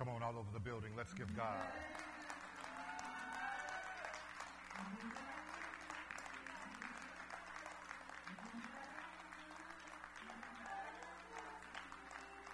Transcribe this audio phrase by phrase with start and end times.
[0.00, 0.96] Come on, all over the building.
[0.96, 1.60] Let's give God.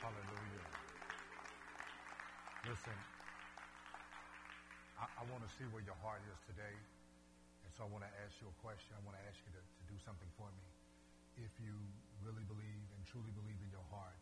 [0.02, 0.66] Hallelujah.
[2.66, 2.98] Listen,
[4.98, 6.74] I, I want to see where your heart is today.
[7.62, 8.90] And so I want to ask you a question.
[8.98, 10.66] I want to ask you to, to do something for me.
[11.46, 11.78] If you
[12.26, 14.15] really believe and truly believe in your heart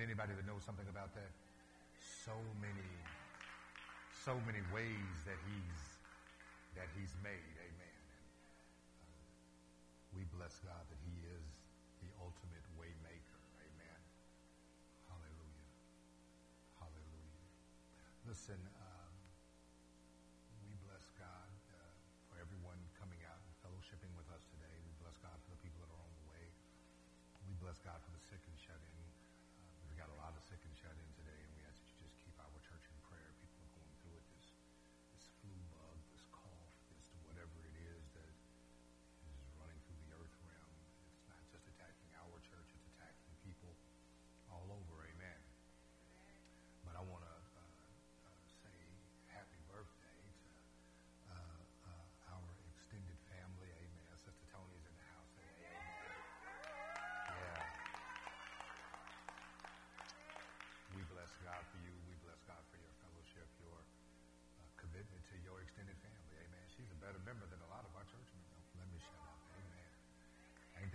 [0.00, 1.32] anybody that knows something about that?
[2.24, 2.90] So many,
[4.24, 5.80] so many ways that he's,
[6.76, 7.54] that he's made.
[7.60, 8.00] Amen.
[9.04, 11.46] Uh, we bless God that he is
[12.00, 13.40] the ultimate way maker.
[13.60, 14.00] Amen.
[15.12, 15.68] Hallelujah.
[16.80, 17.48] Hallelujah.
[18.24, 18.60] Listen,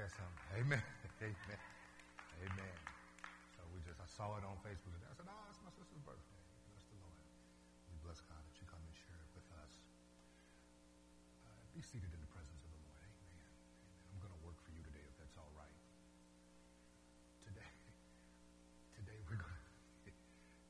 [0.06, 0.46] That something?
[0.62, 0.86] Amen.
[1.18, 1.62] Amen.
[2.46, 2.78] Amen.
[3.58, 5.10] So we just, I saw it on Facebook today.
[5.10, 6.46] I said, oh, it's my sister's birthday.
[6.70, 7.26] Bless the Lord.
[7.90, 9.74] We bless God that you come and share it with us.
[11.50, 13.02] Uh, be seated in the presence of the Lord.
[13.02, 13.18] Amen.
[13.34, 13.50] Amen.
[14.14, 15.74] I'm going to work for you today if that's all right.
[17.50, 17.66] Today,
[19.02, 19.58] today we're going
[20.06, 20.14] to,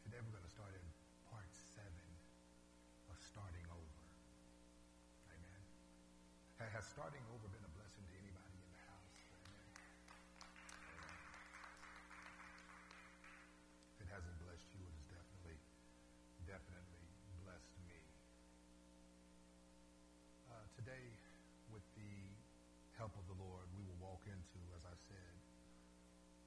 [0.07, 0.85] today we're going to start in
[1.27, 2.07] part seven
[3.11, 3.99] of starting over.
[5.27, 5.59] Amen.
[6.71, 7.64] Has starting over been
[23.35, 25.35] the Lord, we will walk into, as I said,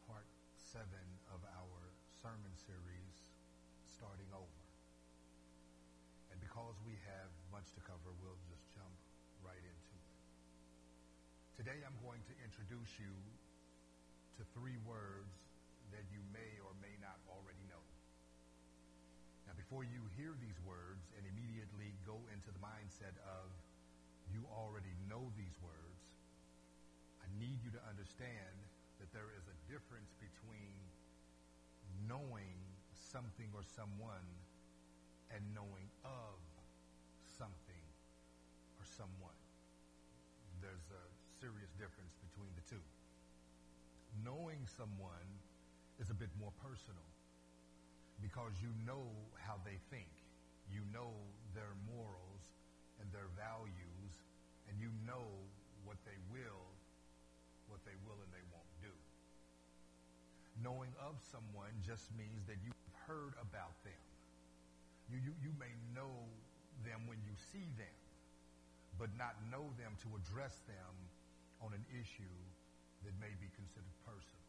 [0.08, 0.24] part
[0.56, 1.80] seven of our
[2.24, 3.16] sermon series,
[3.84, 4.64] Starting Over.
[6.32, 8.96] And because we have much to cover, we'll just jump
[9.44, 10.16] right into it.
[11.60, 13.12] Today I'm going to introduce you
[14.40, 15.36] to three words
[15.92, 17.84] that you may or may not already know.
[19.44, 23.52] Now, before you hear these words and immediately go into the mindset of
[24.32, 25.88] you already know these words,
[27.28, 27.82] I need you to
[28.18, 28.58] understand
[28.98, 30.74] that there is a difference between
[32.10, 32.58] knowing
[32.90, 34.26] something or someone
[35.30, 36.38] and knowing of
[37.38, 37.86] something
[38.74, 39.38] or someone.
[40.58, 41.04] There's a
[41.38, 42.82] serious difference between the two.
[44.26, 45.30] Knowing someone
[46.02, 47.06] is a bit more personal
[48.18, 49.06] because you know
[49.38, 50.10] how they think.
[50.74, 51.14] You know
[51.54, 52.42] their morals
[52.98, 54.12] and their values,
[54.66, 55.37] and you know
[60.62, 62.74] Knowing of someone just means that you've
[63.06, 64.02] heard about them.
[65.08, 66.12] You, you, you may know
[66.84, 67.98] them when you see them,
[68.98, 70.92] but not know them to address them
[71.62, 72.38] on an issue
[73.06, 74.46] that may be considered personal.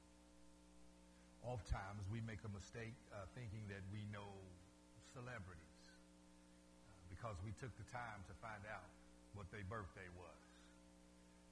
[1.45, 4.27] Oftentimes, we make a mistake uh, thinking that we know
[5.15, 5.93] celebrities uh,
[7.07, 8.85] because we took the time to find out
[9.37, 10.41] what their birthday was,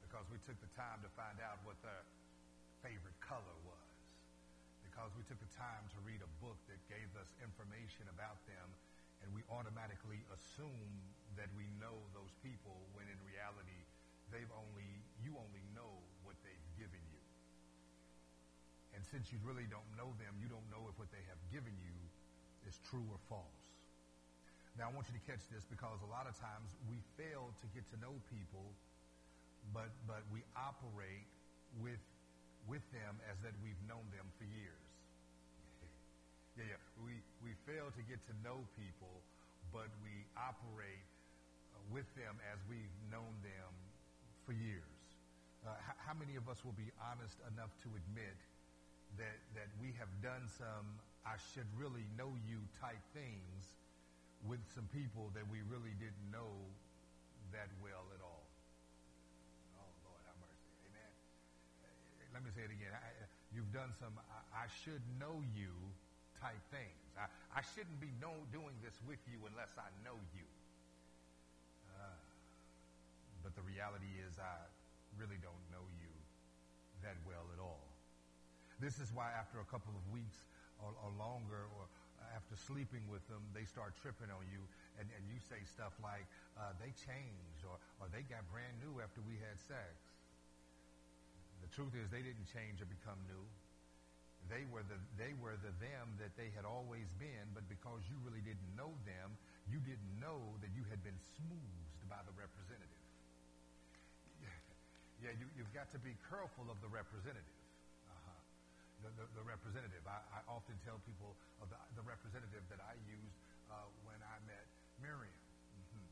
[0.03, 2.03] because we took the time to find out what their
[2.83, 3.86] favorite color was,
[4.97, 8.65] because we took the time to read a book that gave us information about them,
[9.21, 10.89] and we automatically assume
[11.37, 13.77] that we know those people when in reality
[14.33, 14.89] they've only
[15.21, 17.21] you only know what they've given you.
[18.97, 21.77] And since you really don't know them, you don't know if what they have given
[21.77, 21.93] you
[22.65, 23.69] is true or false.
[24.81, 27.65] Now, I want you to catch this because a lot of times we fail to
[27.77, 28.73] get to know people
[29.77, 31.29] but but we operate
[31.77, 32.01] with
[32.65, 34.86] with them as that we've known them for years.
[36.57, 36.81] Yeah, yeah.
[37.05, 37.13] We
[37.45, 39.21] we fail to get to know people,
[39.73, 41.05] but we operate
[41.73, 43.71] uh, with them as we've known them
[44.45, 44.97] for years.
[45.65, 48.37] Uh, h- how many of us will be honest enough to admit
[49.17, 53.75] that that we have done some I should really know you type things
[54.47, 56.53] with some people that we really didn't know
[57.53, 58.45] that well at all?
[59.77, 60.23] Oh Lord.
[60.87, 61.11] Amen.
[61.83, 62.93] Uh, Let me say it again.
[62.95, 63.09] I,
[63.53, 65.73] you've done some I, I should know you
[66.37, 67.13] type things.
[67.17, 70.45] I, I shouldn't be know, doing this with you unless I know you.
[71.91, 72.17] Uh,
[73.41, 74.57] but the reality is I
[75.17, 76.13] really don't know you
[77.01, 77.85] that well at all.
[78.77, 80.45] This is why after a couple of weeks
[80.77, 81.89] or, or longer or
[82.33, 84.61] after sleeping with them, they start tripping on you
[85.01, 86.25] and, and you say stuff like,
[86.57, 89.97] uh, they changed or, or they got brand new after we had sex.
[91.61, 93.45] The truth is they didn't change or become new.
[94.47, 98.15] They were the they were the them that they had always been, but because you
[98.23, 99.35] really didn't know them,
[99.67, 102.97] you didn't know that you had been smoothed by the representative.
[105.17, 107.57] Yeah, you, you've got to be careful of the representative.
[108.05, 108.29] Uh-huh.
[109.01, 110.05] The, the, the, representative.
[110.05, 113.37] I, I, often tell people of the, the representative that I used
[113.73, 114.65] uh, when I met
[115.01, 115.41] Miriam.
[115.73, 116.05] Mm-hmm.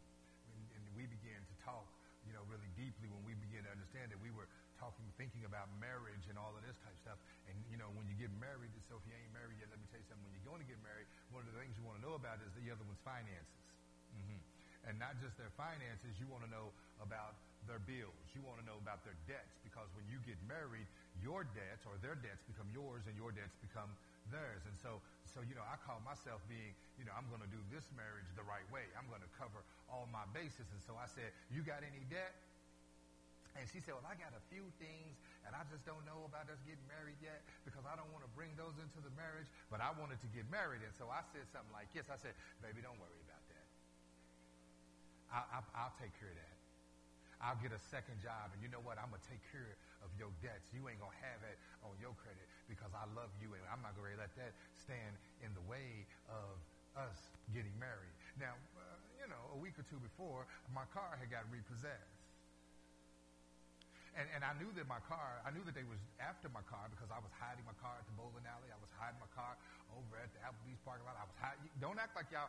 [0.57, 1.85] And, and we began to talk,
[2.25, 4.49] you know, really deeply when we began to understand that we were
[5.55, 7.19] about marriage and all of this type of stuff.
[7.47, 9.87] And, you know, when you get married, so if you ain't married yet, let me
[9.87, 10.27] tell you something.
[10.27, 12.43] When you're going to get married, one of the things you want to know about
[12.43, 13.63] is the other one's finances.
[14.11, 14.91] Mm-hmm.
[14.91, 17.39] And not just their finances, you want to know about
[17.71, 18.19] their bills.
[18.35, 20.85] You want to know about their debts because when you get married,
[21.23, 23.89] your debts or their debts become yours and your debts become
[24.29, 24.61] theirs.
[24.69, 27.57] And so, so you know, I call myself being, you know, I'm going to do
[27.73, 28.85] this marriage the right way.
[28.93, 30.69] I'm going to cover all my bases.
[30.69, 32.37] And so I said, you got any debt?
[33.55, 35.15] And she said, well, I got a few things,
[35.47, 38.31] and I just don't know about us getting married yet because I don't want to
[38.35, 40.83] bring those into the marriage, but I wanted to get married.
[40.83, 42.11] And so I said something like this.
[42.11, 43.67] I said, baby, don't worry about that.
[45.31, 46.55] I, I, I'll take care of that.
[47.43, 48.95] I'll get a second job, and you know what?
[48.99, 50.71] I'm going to take care of your debts.
[50.71, 53.83] You ain't going to have it on your credit because I love you, and I'm
[53.83, 56.55] not going to let that stand in the way of
[56.95, 57.19] us
[57.51, 58.15] getting married.
[58.39, 58.83] Now, uh,
[59.19, 62.24] you know, a week or two before, my car had got repossessed.
[64.15, 66.87] And, and I knew that my car, I knew that they was after my car
[66.87, 68.71] because I was hiding my car at the bowling alley.
[68.71, 69.59] I was hiding my car
[69.91, 71.19] over at the Applebee's parking lot.
[71.19, 71.67] I was hiding.
[71.83, 72.47] Don't act like y'all,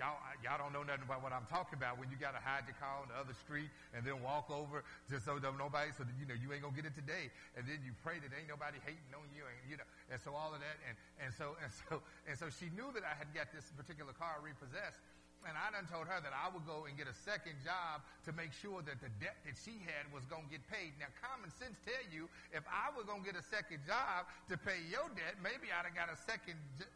[0.00, 2.64] y'all, y'all don't know nothing about what I'm talking about when you got to hide
[2.64, 6.08] your car on the other street and then walk over just so that nobody, so
[6.08, 7.28] that, you know, you ain't going to get it today.
[7.60, 10.32] And then you pray that ain't nobody hating on you and, you know, and so
[10.32, 10.80] all of that.
[10.88, 14.16] And, and so, and so, and so she knew that I had got this particular
[14.16, 15.04] car repossessed
[15.46, 18.34] and I done told her that I would go and get a second job to
[18.34, 20.92] make sure that the debt that she had was going to get paid.
[20.98, 24.58] Now, common sense tell you if I was going to get a second job to
[24.58, 26.58] pay your debt, maybe I'd have got a second.
[26.78, 26.90] Jo-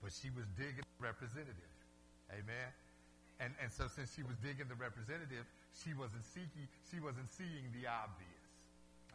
[0.00, 1.72] but she was digging the representative.
[2.32, 2.68] Amen.
[3.40, 7.72] And, and so since she was digging the representative, she wasn't seeking, she wasn't seeing
[7.72, 8.44] the obvious.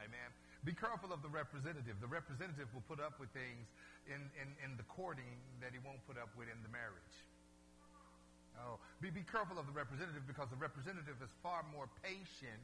[0.02, 0.30] Amen.
[0.68, 2.04] Be careful of the representative.
[2.04, 3.64] The representative will put up with things
[4.08, 7.16] in, in, in the courting that he won't put up with in the marriage.
[8.60, 12.60] Oh, be, be careful of the representative because the representative is far more patient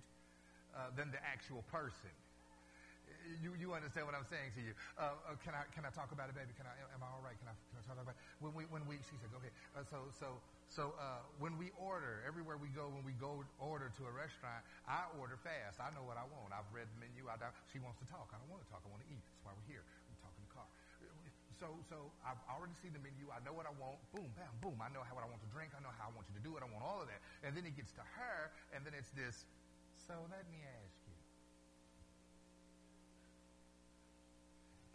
[0.76, 2.12] uh, than the actual person.
[3.42, 4.74] You, you understand what I'm saying to you?
[4.98, 6.54] Uh, uh, can I can I talk about it, baby?
[6.54, 6.74] Can I?
[6.94, 7.34] Am I all right?
[7.42, 8.22] Can I can I talk about it?
[8.38, 9.50] When we when we she said, okay.
[9.74, 10.38] Uh, so so
[10.70, 14.62] so uh, when we order, everywhere we go, when we go order to a restaurant,
[14.86, 15.82] I order fast.
[15.82, 16.54] I know what I want.
[16.54, 17.26] I've read the menu.
[17.26, 17.38] I
[17.74, 18.30] she wants to talk.
[18.30, 18.86] I don't want to talk.
[18.86, 19.22] I want to eat.
[19.22, 19.84] That's why we're here.
[20.10, 20.70] We talk in the car.
[21.58, 23.32] So so I've already seen the menu.
[23.34, 23.98] I know what I want.
[24.14, 24.78] Boom, bam, boom.
[24.84, 25.74] I know how what I want to drink.
[25.74, 26.62] I know how I want you to do it.
[26.62, 27.22] I want all of that.
[27.48, 29.48] And then it gets to her, and then it's this.
[29.96, 31.16] So let me ask you.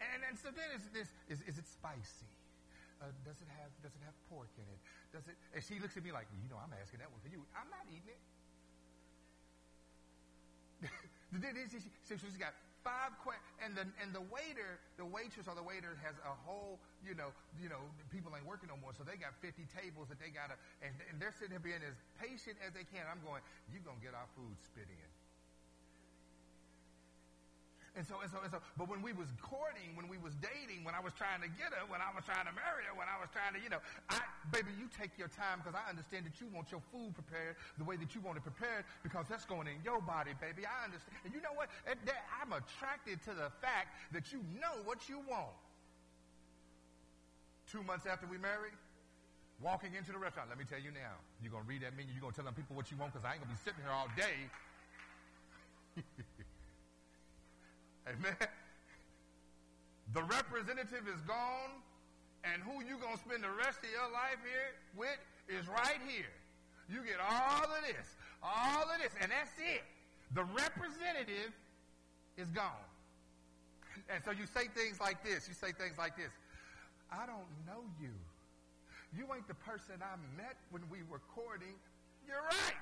[0.01, 2.29] And, and so then it's this: is, is it spicy?
[3.01, 4.81] Uh, does it have does it have pork in it?
[5.13, 5.37] Does it?
[5.53, 7.41] And she looks at me like, you know, I'm asking that one for you.
[7.53, 8.21] I'm not eating it.
[12.09, 15.93] so she's got five questions, and the and the waiter, the waitress or the waiter
[16.01, 17.29] has a whole, you know,
[17.61, 20.57] you know, people ain't working no more, so they got 50 tables that they gotta,
[20.81, 23.05] and, and they're sitting here being as patient as they can.
[23.05, 25.10] I'm going, you gonna get our food spit in.
[27.91, 30.87] And so, and so, and so, but when we was courting, when we was dating,
[30.87, 33.11] when I was trying to get her, when I was trying to marry her, when
[33.11, 36.23] I was trying to, you know, I, baby, you take your time because I understand
[36.23, 39.43] that you want your food prepared the way that you want it prepared because that's
[39.43, 40.63] going in your body, baby.
[40.63, 41.11] I understand.
[41.27, 41.67] And you know what?
[41.83, 45.51] I'm attracted to the fact that you know what you want.
[47.67, 48.75] Two months after we married,
[49.59, 50.47] walking into the restaurant.
[50.47, 51.19] Let me tell you now.
[51.43, 52.15] You're going to read that menu.
[52.15, 53.63] You're going to tell them people what you want because I ain't going to be
[53.67, 54.47] sitting here all day.
[58.11, 58.35] Amen.
[60.13, 61.71] The representative is gone,
[62.43, 66.31] and who you to spend the rest of your life here with is right here.
[66.91, 68.07] You get all of this,
[68.43, 69.87] all of this, and that's it.
[70.35, 71.55] The representative
[72.35, 72.87] is gone.
[74.09, 75.47] And so you say things like this.
[75.47, 76.31] You say things like this.
[77.11, 78.11] I don't know you.
[79.15, 81.75] You ain't the person I met when we were courting.
[82.27, 82.79] You're right.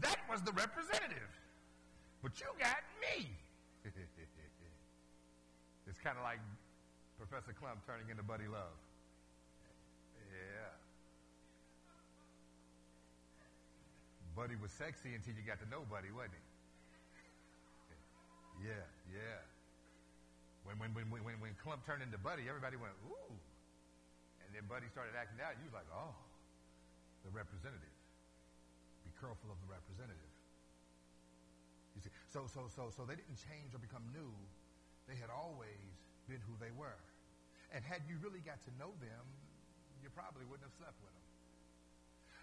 [0.00, 1.30] That was the representative.
[2.22, 3.30] But you got me.
[5.86, 6.40] it's kind of like
[7.18, 8.76] Professor Klump turning into Buddy Love.
[10.32, 10.72] Yeah.
[14.34, 16.42] Buddy was sexy until you got to know Buddy, wasn't he?
[18.66, 19.38] Yeah, yeah.
[20.64, 23.36] When, when, when, when, when Klump turned into Buddy, everybody went, ooh.
[24.42, 25.54] And then Buddy started acting out.
[25.60, 26.16] You was like, oh,
[27.22, 27.94] the representative.
[29.04, 30.32] Be careful of the representative.
[31.94, 34.32] You see, so, so, so, so they didn't change or become new.
[35.08, 35.92] They had always
[36.28, 37.00] been who they were.
[37.74, 39.24] And had you really got to know them,
[40.00, 41.28] you probably wouldn't have slept with them.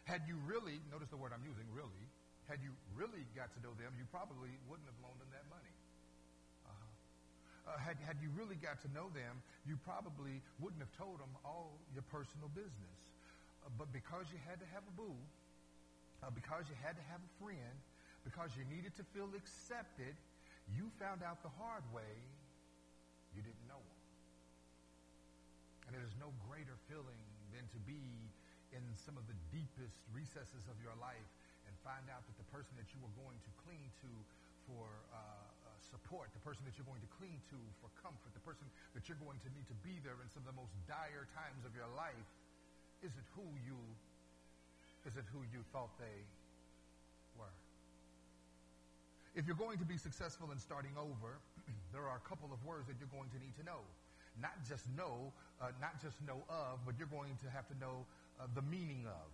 [0.05, 2.05] Had you really, notice the word I'm using, really,
[2.49, 5.71] had you really got to know them, you probably wouldn't have loaned them that money
[7.67, 11.29] uh, had, had you really got to know them, you probably wouldn't have told them
[11.45, 12.97] all your personal business.
[13.61, 15.13] Uh, but because you had to have a boo,
[16.25, 17.75] uh, because you had to have a friend,
[18.25, 20.13] because you needed to feel accepted,
[20.73, 22.13] you found out the hard way
[23.35, 24.01] you didn't know them.
[25.87, 27.19] And there's no greater feeling
[27.51, 27.99] than to be
[28.71, 31.27] in some of the deepest recesses of your life
[31.67, 34.11] and find out that the person that you were going to cling to
[34.69, 35.51] for uh,
[35.91, 38.63] support, the person that you're going to cling to for comfort, the person
[38.95, 41.67] that you're going to need to be there in some of the most dire times
[41.67, 42.29] of your life,
[43.03, 43.77] isn't who you
[45.01, 46.21] isn't who you thought they.
[49.33, 51.39] If you're going to be successful in starting over,
[51.95, 53.79] there are a couple of words that you're going to need to know.
[54.39, 55.31] Not just know,
[55.63, 58.03] uh, not just know of, but you're going to have to know
[58.39, 59.27] uh, the meaning of.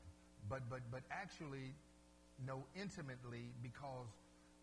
[0.50, 1.74] But, but, but actually
[2.46, 4.13] know intimately because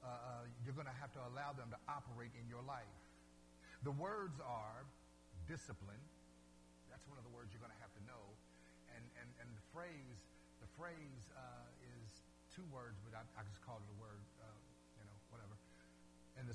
[0.05, 2.99] uh, uh, you're going to have to allow them to operate in your life.
[3.83, 4.87] The words are
[5.51, 6.01] discipline.
[6.89, 8.23] That's one of the words you're going to have to know.
[8.95, 10.19] And, and, and the phrase,
[10.63, 12.23] the phrase uh, is
[12.55, 14.24] two words, but I, I, just call it a word,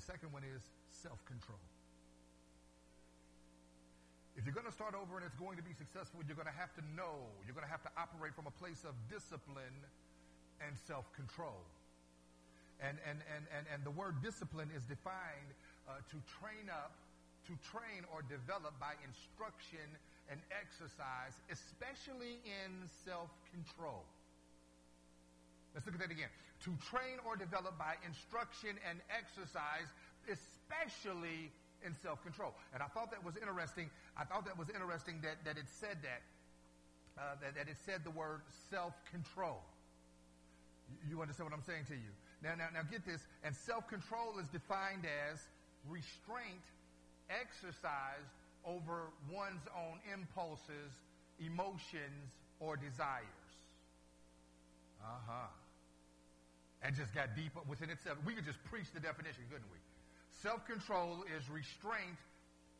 [0.00, 0.64] the second one is
[1.04, 1.60] self-control.
[4.32, 6.56] If you're going to start over and it's going to be successful, you're going to
[6.56, 7.28] have to know.
[7.44, 9.76] You're going to have to operate from a place of discipline
[10.64, 11.60] and self-control.
[12.80, 15.52] And, and, and, and, and the word discipline is defined
[15.84, 16.96] uh, to train up,
[17.44, 19.84] to train or develop by instruction
[20.32, 22.72] and exercise, especially in
[23.04, 24.00] self-control.
[25.76, 26.32] Let's look at that again.
[26.64, 29.88] To train or develop by instruction and exercise,
[30.28, 31.48] especially
[31.84, 32.52] in self-control.
[32.74, 33.88] And I thought that was interesting.
[34.16, 36.20] I thought that was interesting that, that it said that,
[37.16, 39.64] uh, that, that it said the word self-control.
[41.08, 42.12] You understand what I'm saying to you?
[42.42, 43.24] Now, now, now get this.
[43.44, 45.40] And self-control is defined as
[45.88, 46.64] restraint
[47.30, 48.36] exercised
[48.66, 50.92] over one's own impulses,
[51.40, 53.48] emotions, or desires.
[55.00, 55.48] Uh-huh.
[56.82, 58.16] And just got deep within itself.
[58.24, 59.78] We could just preach the definition, couldn't we?
[60.40, 62.16] Self-control is restraint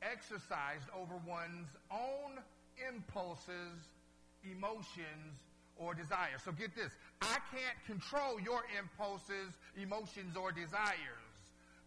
[0.00, 2.40] exercised over one's own
[2.80, 3.92] impulses,
[4.40, 5.44] emotions,
[5.76, 6.40] or desires.
[6.44, 6.92] So get this.
[7.20, 11.32] I can't control your impulses, emotions, or desires,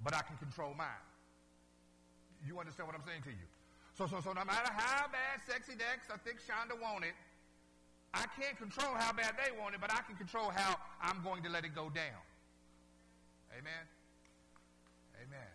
[0.04, 1.06] but I can control mine.
[2.46, 3.48] You understand what I'm saying to you?
[3.94, 7.14] So, so, so no matter how bad Sexy Dex I think Shonda want it,
[8.14, 11.42] I can't control how bad they want it, but I can control how I'm going
[11.44, 12.22] to let it go down.
[13.58, 13.86] Amen?
[15.18, 15.54] Amen.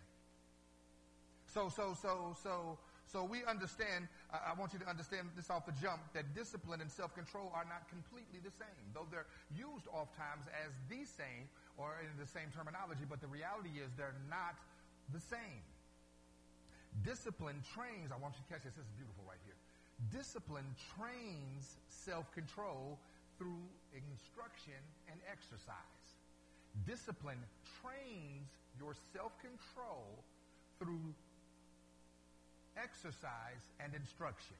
[1.47, 5.73] So, so, so, so, so we understand, I, want you to understand this off the
[5.81, 9.25] jump, that discipline and self-control are not completely the same, though they're
[9.55, 11.47] used oftentimes as the same
[11.79, 14.59] or in the same terminology, but the reality is they're not
[15.15, 15.63] the same.
[17.07, 19.57] Discipline trains, I want you to catch this, this is beautiful right here.
[20.07, 20.65] Discipline
[20.95, 22.97] trains self-control
[23.37, 23.59] through
[23.91, 24.79] instruction
[25.11, 26.07] and exercise.
[26.87, 27.39] Discipline
[27.81, 28.47] trains
[28.79, 30.23] your self-control
[30.79, 31.03] through
[32.79, 34.55] exercise and instruction.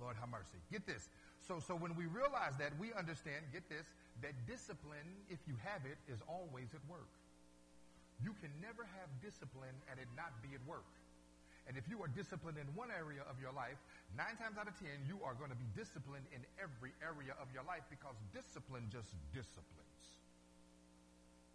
[0.00, 0.58] Lord have mercy.
[0.72, 1.08] Get this.
[1.46, 3.86] So, so when we realize that, we understand, get this,
[4.22, 7.10] that discipline, if you have it, is always at work.
[8.22, 10.86] You can never have discipline and it not be at work.
[11.68, 13.78] And if you are disciplined in one area of your life,
[14.18, 17.46] nine times out of ten, you are going to be disciplined in every area of
[17.54, 19.92] your life because discipline just disciplines.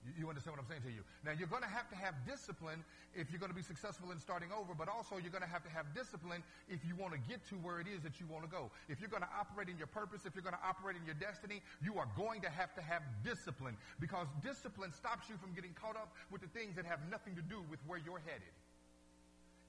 [0.08, 1.04] You, you understand what I'm saying to you?
[1.28, 2.88] Now, you're going to have to have discipline
[3.20, 5.66] if you're going to be successful in starting over, but also you're going to have
[5.68, 8.48] to have discipline if you want to get to where it is that you want
[8.48, 8.72] to go.
[8.88, 11.18] If you're going to operate in your purpose, if you're going to operate in your
[11.20, 15.74] destiny, you are going to have to have discipline because discipline stops you from getting
[15.76, 18.54] caught up with the things that have nothing to do with where you're headed.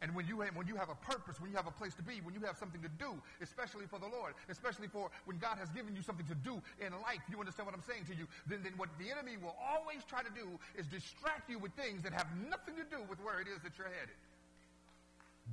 [0.00, 2.02] And when you, have, when you have a purpose, when you have a place to
[2.02, 5.58] be, when you have something to do, especially for the Lord, especially for when God
[5.58, 8.30] has given you something to do in life, you understand what I'm saying to you,
[8.46, 10.46] then, then what the enemy will always try to do
[10.78, 13.74] is distract you with things that have nothing to do with where it is that
[13.76, 14.14] you're headed.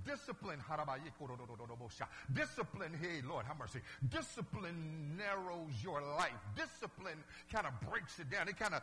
[0.04, 0.60] Discipline,
[2.34, 3.80] discipline, hey Lord, have mercy.
[4.10, 6.36] Discipline narrows your life.
[6.56, 8.50] Discipline kind of breaks it down.
[8.50, 8.82] It kind of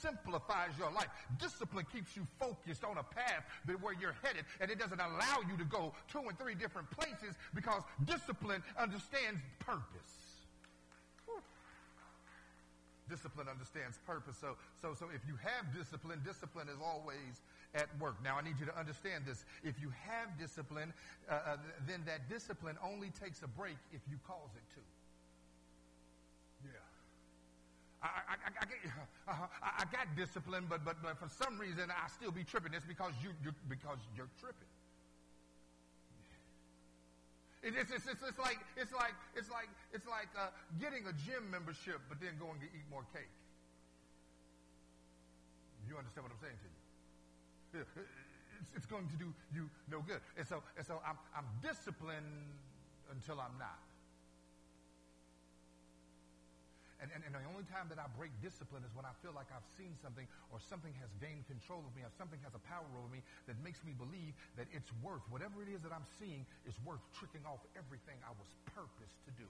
[0.00, 1.08] simplifies your life.
[1.38, 3.44] Discipline keeps you focused on a path
[3.80, 7.36] where you're headed, and it doesn't allow you to go two and three different places
[7.54, 10.18] because discipline understands purpose.
[13.08, 14.36] Discipline understands purpose.
[14.38, 17.40] So, so, so if you have discipline, discipline is always
[17.74, 18.16] at work.
[18.24, 19.44] Now, I need you to understand this.
[19.62, 20.92] If you have discipline,
[21.28, 21.56] uh, uh,
[21.86, 24.82] then that discipline only takes a break if you cause it to.
[26.64, 26.80] Yeah.
[28.02, 28.78] I, I, I, I, get,
[29.28, 29.32] uh,
[29.62, 32.72] I got discipline, but, but, but for some reason I still be tripping.
[32.72, 34.68] It's because, you, you because you're tripping.
[37.60, 41.50] It's, it's, it's, it's, like it's like it's like it's like uh, getting a gym
[41.50, 43.34] membership, but then going to eat more cake.
[45.90, 46.77] You understand what I'm saying to you?
[47.74, 50.20] It's, it's going to do you no good.
[50.36, 52.58] And so, and so I'm, I'm disciplined
[53.10, 53.78] until I'm not.
[56.98, 59.46] And, and, and, the only time that I break discipline is when I feel like
[59.54, 62.90] I've seen something or something has gained control of me or something has a power
[62.98, 66.42] over me that makes me believe that it's worth, whatever it is that I'm seeing
[66.66, 69.46] is worth tricking off everything I was purposed to do.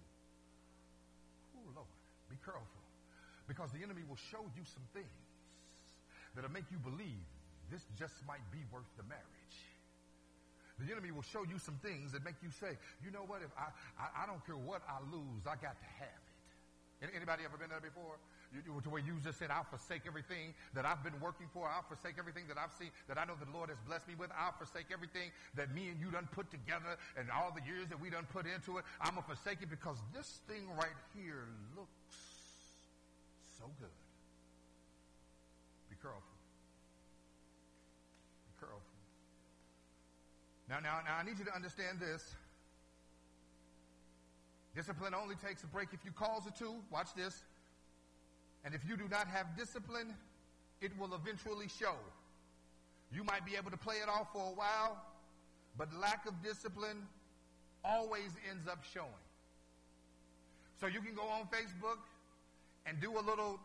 [1.56, 1.88] Oh, Lord,
[2.28, 2.84] be careful.
[3.48, 5.24] Because the enemy will show you some things
[6.36, 7.24] that'll make you believe
[7.70, 9.56] this just might be worth the marriage.
[10.78, 13.50] The enemy will show you some things that make you say, you know what, if
[13.58, 17.14] I, I, I don't care what I lose, I got to have it.
[17.14, 18.18] Anybody ever been there before?
[18.50, 21.68] You, to where you just said, I'll forsake everything that I've been working for.
[21.68, 24.30] I'll forsake everything that I've seen, that I know the Lord has blessed me with.
[24.32, 28.00] I'll forsake everything that me and you done put together and all the years that
[28.00, 28.84] we done put into it.
[29.02, 31.92] I'm going to forsake it because this thing right here looks
[33.60, 33.94] so good.
[35.90, 36.37] Be careful.
[40.68, 42.34] Now, now, now, I need you to understand this.
[44.74, 46.74] Discipline only takes a break if you cause it to.
[46.90, 47.42] Watch this.
[48.64, 50.14] And if you do not have discipline,
[50.80, 51.94] it will eventually show.
[53.12, 55.02] You might be able to play it off for a while,
[55.78, 57.06] but lack of discipline
[57.82, 59.08] always ends up showing.
[60.78, 61.98] So you can go on Facebook
[62.84, 63.58] and do a little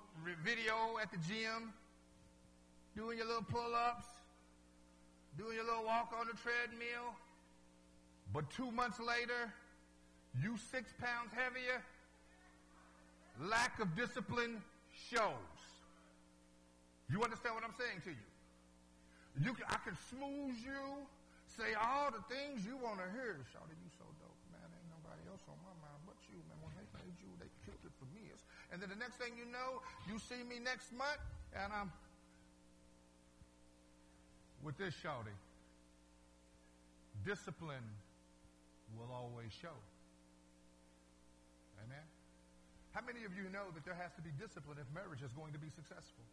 [0.44, 1.74] video at the gym,
[2.96, 4.06] doing your little pull ups,
[5.38, 7.18] doing your little walk on the treadmill,
[8.34, 9.50] but two months later,
[10.42, 11.82] you six pounds heavier,
[13.42, 14.62] lack of discipline
[14.94, 15.58] shows.
[17.10, 18.30] You understand what I'm saying to you?
[19.42, 20.82] You can, I can smooth you,
[21.50, 23.42] say all the things you want to hear.
[23.50, 24.66] Shawty, you so dope, man.
[24.70, 26.58] Ain't nobody else on my mind but you, man.
[26.62, 28.30] When they made you, they killed it for me.
[28.74, 31.22] And then the next thing you know, you see me next month,
[31.54, 31.94] and I'm
[34.64, 35.36] with this shouting.
[37.26, 37.86] Discipline
[38.98, 39.76] will always show.
[41.84, 42.08] Amen.
[42.96, 45.52] How many of you know that there has to be discipline if marriage is going
[45.54, 46.24] to be successful?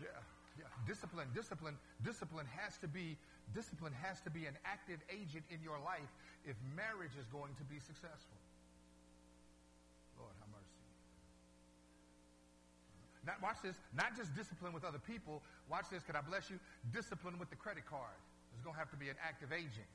[0.00, 0.14] Yeah,
[0.56, 0.70] yeah.
[0.86, 1.76] Discipline, discipline,
[2.06, 3.18] discipline has to be
[3.56, 6.12] discipline has to be an active agent in your life
[6.44, 8.36] if marriage is going to be successful.
[13.26, 15.42] Not, watch this, not just discipline with other people.
[15.70, 16.58] Watch this, can I bless you?
[16.92, 18.14] Discipline with the credit card.
[18.52, 19.88] There's going to have to be an active agent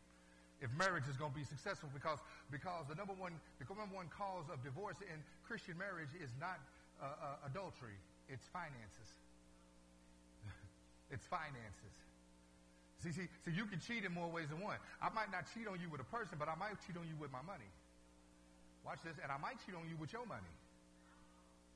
[0.63, 4.07] if marriage is going to be successful because, because the, number one, the number one
[4.07, 6.55] cause of divorce in Christian marriage is not
[7.03, 7.99] uh, uh, adultery,
[8.31, 9.09] it's finances.
[11.11, 11.95] it's finances.
[13.03, 14.79] See, see, see, you can cheat in more ways than one.
[15.03, 17.19] I might not cheat on you with a person, but I might cheat on you
[17.19, 17.67] with my money.
[18.87, 20.55] Watch this, and I might cheat on you with your money.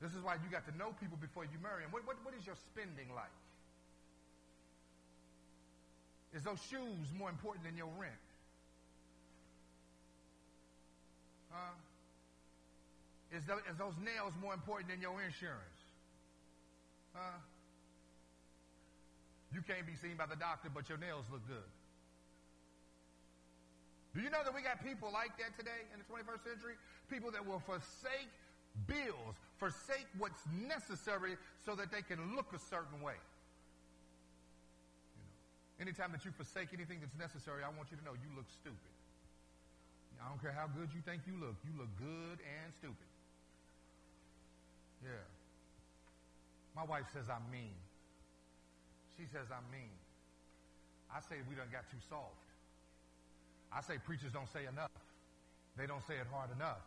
[0.00, 1.90] This is why you got to know people before you marry them.
[1.90, 3.34] What, what, what is your spending like?
[6.32, 8.14] Is those shoes more important than your rent?
[11.50, 11.74] Huh?
[13.34, 15.80] Is, the, is those nails more important than your insurance?
[17.12, 17.40] Huh?
[19.52, 21.68] You can't be seen by the doctor, but your nails look good.
[24.14, 26.76] Do you know that we got people like that today in the 21st century?
[27.10, 28.32] People that will forsake
[28.86, 33.18] bills, forsake what's necessary so that they can look a certain way.
[35.16, 35.34] You know,
[35.82, 38.94] anytime that you forsake anything that's necessary, I want you to know you look stupid.
[40.18, 41.54] I don't care how good you think you look.
[41.62, 43.10] You look good and stupid.
[45.02, 45.22] Yeah.
[46.74, 47.74] My wife says I'm mean.
[49.14, 49.94] She says I'm mean.
[51.06, 52.46] I say we done got too soft.
[53.70, 54.90] I say preachers don't say enough.
[55.78, 56.82] They don't say it hard enough.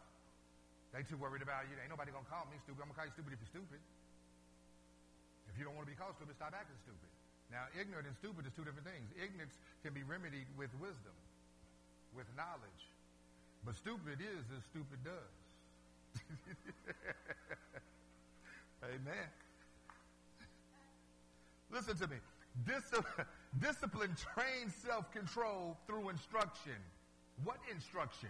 [0.92, 1.80] They too worried about you.
[1.80, 2.84] Ain't nobody gonna call me stupid.
[2.84, 3.80] I'm gonna call you stupid if you're stupid.
[5.48, 7.12] If you don't want to be called stupid, stop acting stupid.
[7.52, 9.12] Now, ignorant and stupid is two different things.
[9.20, 11.16] Ignorance can be remedied with wisdom,
[12.16, 12.84] with knowledge.
[13.68, 15.36] But stupid is as stupid does.
[18.96, 19.28] Amen.
[21.72, 22.18] Listen to me.
[22.66, 23.04] Dis-
[23.60, 26.80] discipline trains self-control through instruction.
[27.44, 28.30] What instruction?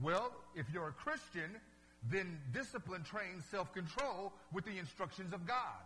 [0.00, 1.50] Well, if you're a Christian,
[2.10, 5.82] then discipline trains self-control with the instructions of God,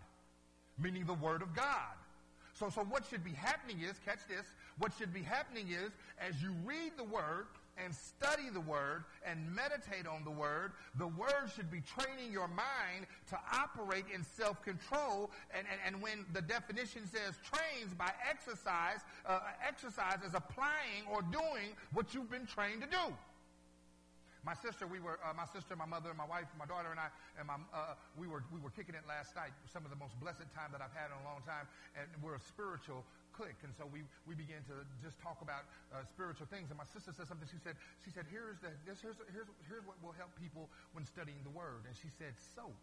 [0.79, 1.95] meaning the Word of God.
[2.55, 4.47] So, so what should be happening is, catch this,
[4.79, 7.47] what should be happening is, as you read the Word,
[7.83, 12.49] and study the Word and meditate on the Word, the Word should be training your
[12.49, 15.31] mind to operate in self-control.
[15.57, 21.23] And, and, and when the definition says trains by exercise, uh, exercise is applying or
[21.23, 23.15] doing what you've been trained to do.
[24.47, 27.11] My sister, we were, uh, my sister, my mother, my wife, my daughter, and I,
[27.35, 29.51] and my, uh, we were, we were kicking it last night.
[29.67, 31.67] Some of the most blessed time that I've had in a long time,
[31.99, 33.03] and we're a spiritual
[33.35, 33.59] click.
[33.67, 36.71] And so we, we began to just talk about uh, spiritual things.
[36.71, 37.51] And my sister said something.
[37.51, 37.75] She said,
[38.07, 41.51] she said, here's, the, this, here's, here's, here's what will help people when studying the
[41.51, 41.83] word.
[41.83, 42.79] And she said, soap.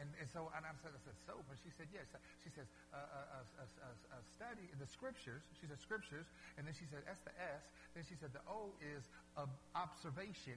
[0.00, 1.44] And, and so, and I said, I said, soap.
[1.52, 2.08] And she said, yes.
[2.40, 2.64] She says,
[2.96, 5.44] a, uh, uh, uh study the scriptures.
[5.60, 6.24] She said, scriptures.
[6.56, 7.68] And then she said, S the S.
[7.92, 9.04] Then she said, the O is
[9.76, 10.56] observation,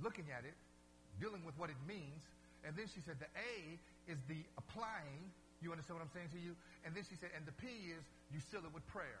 [0.00, 0.56] looking at it,
[1.20, 2.24] dealing with what it means.
[2.64, 3.76] And then she said, the A
[4.08, 5.28] is the applying,
[5.60, 6.56] you understand what I'm saying to you?
[6.88, 9.20] And then she said, and the P is you seal it with prayer.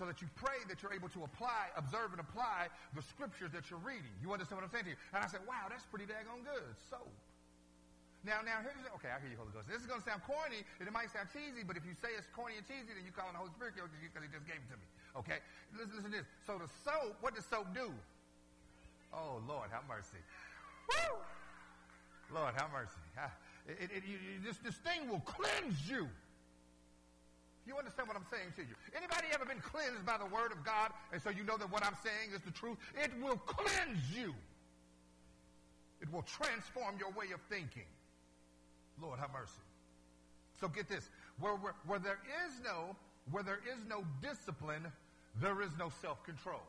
[0.00, 3.68] So that you pray that you're able to apply, observe and apply the scriptures that
[3.68, 4.08] you're reading.
[4.24, 5.00] You understand what I'm saying to you?
[5.12, 6.72] And I said, wow, that's pretty daggone good.
[6.88, 7.04] So,
[8.20, 9.64] now, now, here's, okay, I hear you, Holy Ghost.
[9.64, 12.12] This is going to sound corny, and it might sound cheesy, but if you say
[12.12, 13.88] it's corny and cheesy, then you call on the Holy Spirit because
[14.20, 14.88] he just gave it to me.
[15.16, 15.40] Okay?
[15.72, 16.28] Listen, listen to this.
[16.44, 17.88] So the soap, what does soap do?
[19.16, 20.20] Oh, Lord, have mercy.
[20.92, 21.16] Woo!
[22.36, 23.00] Lord, have mercy.
[23.66, 26.04] It, it, you, this, this thing will cleanse you.
[27.66, 28.74] You understand what I'm saying to you?
[28.96, 31.84] Anybody ever been cleansed by the word of God and so you know that what
[31.84, 32.78] I'm saying is the truth?
[33.00, 34.34] It will cleanse you.
[36.00, 37.86] It will transform your way of thinking.
[39.02, 39.62] Lord, have mercy.
[40.60, 41.08] So get this.
[41.38, 42.96] Where, where, where there is no,
[43.30, 44.86] where there is no discipline,
[45.40, 46.62] there is no self-control.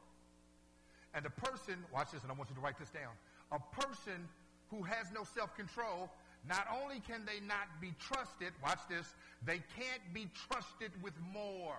[1.13, 3.11] And a person, watch this, and I want you to write this down.
[3.51, 4.27] A person
[4.69, 6.09] who has no self-control
[6.47, 9.13] not only can they not be trusted, watch this,
[9.45, 11.77] they can't be trusted with more.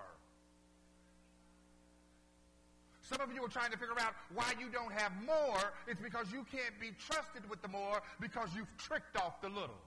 [3.01, 5.73] Some of you are trying to figure out why you don't have more.
[5.87, 9.81] It's because you can't be trusted with the more because you've tricked off the little.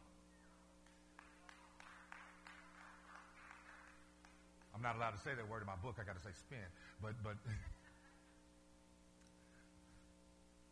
[4.77, 5.97] I'm not allowed to say that word in my book.
[5.97, 6.69] I got to say spin.
[7.01, 7.41] But, but,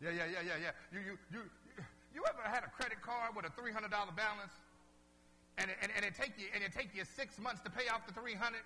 [0.04, 0.76] yeah, yeah, yeah, yeah, yeah.
[0.92, 1.40] You, you, you,
[2.12, 4.52] you ever had a credit card with a $300 balance
[5.56, 7.88] and it, and, and it take you and it take you six months to pay
[7.88, 8.60] off the 300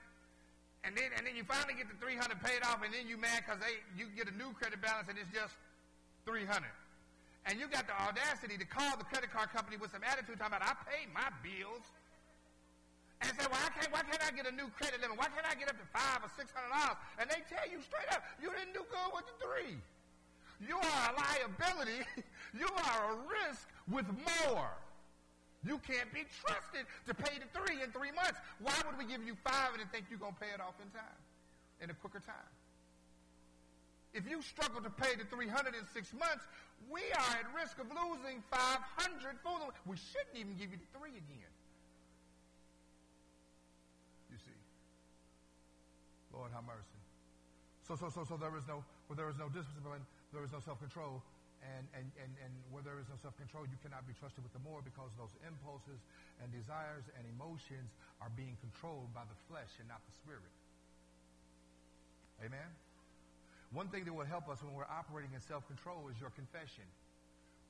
[0.85, 3.45] and then and then you finally get the 300 paid off and then you mad
[3.45, 5.53] because they you get a new credit balance and it's just
[6.25, 6.49] 300
[7.45, 10.57] and you got the audacity to call the credit card company with some attitude talking
[10.57, 11.85] about I paid my bills
[13.21, 15.19] and say, well, I can't, why can't I get a new credit limit?
[15.19, 16.99] Why can't I get up to five or six hundred dollars?
[17.19, 19.75] And they tell you straight up, you didn't do good with the three.
[20.63, 22.03] You are a liability.
[22.63, 24.71] you are a risk with more.
[25.67, 28.39] You can't be trusted to pay the three in three months.
[28.63, 30.87] Why would we give you five and think you're going to pay it off in
[30.95, 31.19] time,
[31.83, 32.51] in a quicker time?
[34.15, 36.47] If you struggle to pay the 300 in six months,
[36.89, 39.75] we are at risk of losing 500 for.
[39.85, 41.53] We shouldn't even give you the three again.
[44.31, 44.59] You see.
[46.39, 47.03] Lord, have mercy.
[47.83, 50.61] So, so, so, so there is no, well, there is no discipline there is no
[50.61, 51.25] self-control.
[51.59, 54.63] And, and, and, and where there is no self-control, you cannot be trusted with the
[54.63, 55.99] more because those impulses
[56.39, 60.55] and desires and emotions are being controlled by the flesh and not the spirit.
[62.47, 62.71] Amen?
[63.75, 66.87] One thing that will help us when we're operating in self-control is your confession.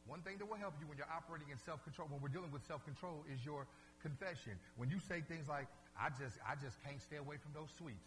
[0.04, 2.68] One thing that will help you when you're operating in self-control, when we're dealing with
[2.68, 3.64] self-control, is your
[4.04, 4.60] confession.
[4.76, 5.64] When you say things like,
[5.96, 8.04] I just, I just can't stay away from those sweets.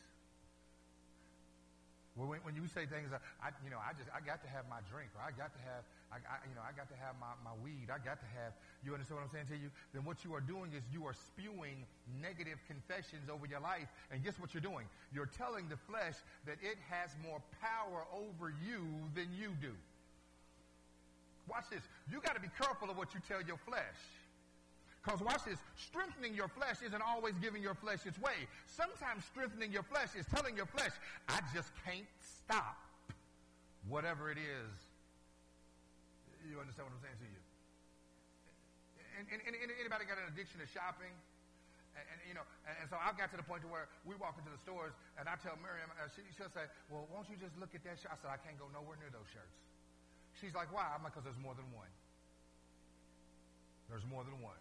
[2.16, 4.84] When, when you say things, I, you know, I just, I got to have my
[4.92, 7.32] drink, or I got to have, I, I, you know, I got to have my,
[7.40, 7.88] my weed.
[7.88, 8.52] I got to have,
[8.84, 9.72] you understand what I'm saying to you?
[9.96, 11.88] Then what you are doing is you are spewing
[12.20, 13.88] negative confessions over your life.
[14.12, 14.92] And guess what you're doing?
[15.16, 18.84] You're telling the flesh that it has more power over you
[19.16, 19.72] than you do.
[21.48, 21.84] Watch this.
[22.12, 24.00] You got to be careful of what you tell your flesh.
[25.02, 28.46] Because watch this, strengthening your flesh isn't always giving your flesh its way.
[28.70, 30.94] Sometimes strengthening your flesh is telling your flesh,
[31.26, 32.78] I just can't stop
[33.90, 34.74] whatever it is.
[36.46, 37.42] You understand what I'm saying to you?
[39.26, 41.14] And, and, and anybody got an addiction to shopping?
[41.98, 44.16] And, and, you know, and, and, so I got to the point to where we
[44.16, 47.36] walk into the stores, and I tell Miriam, uh, she, she'll say, "Well, won't you
[47.36, 49.52] just look at that shirt?" I said, "I can't go nowhere near those shirts."
[50.40, 51.92] She's like, "Why?" I'm like, "Because there's more than one.
[53.92, 54.56] There's more than one."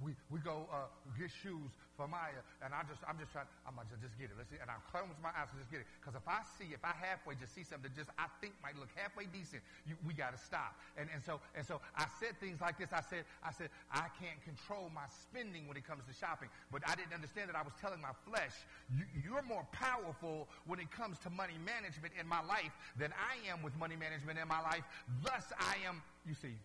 [0.00, 0.88] We, we go uh,
[1.20, 3.46] get shoes for Maya, and I just I'm just trying.
[3.68, 4.36] I'm like, just get it.
[4.40, 4.56] Let's see.
[4.56, 5.88] And I close my eyes and just get it.
[6.00, 8.74] Because if I see, if I halfway just see something that just I think might
[8.80, 10.74] look halfway decent, you, we got to stop.
[10.96, 12.90] And and so and so I said things like this.
[12.90, 16.80] I said I said I can't control my spending when it comes to shopping, but
[16.88, 18.56] I didn't understand that I was telling my flesh,
[18.88, 23.36] you, you're more powerful when it comes to money management in my life than I
[23.52, 24.82] am with money management in my life.
[25.20, 26.00] Thus, I am.
[26.24, 26.56] You see.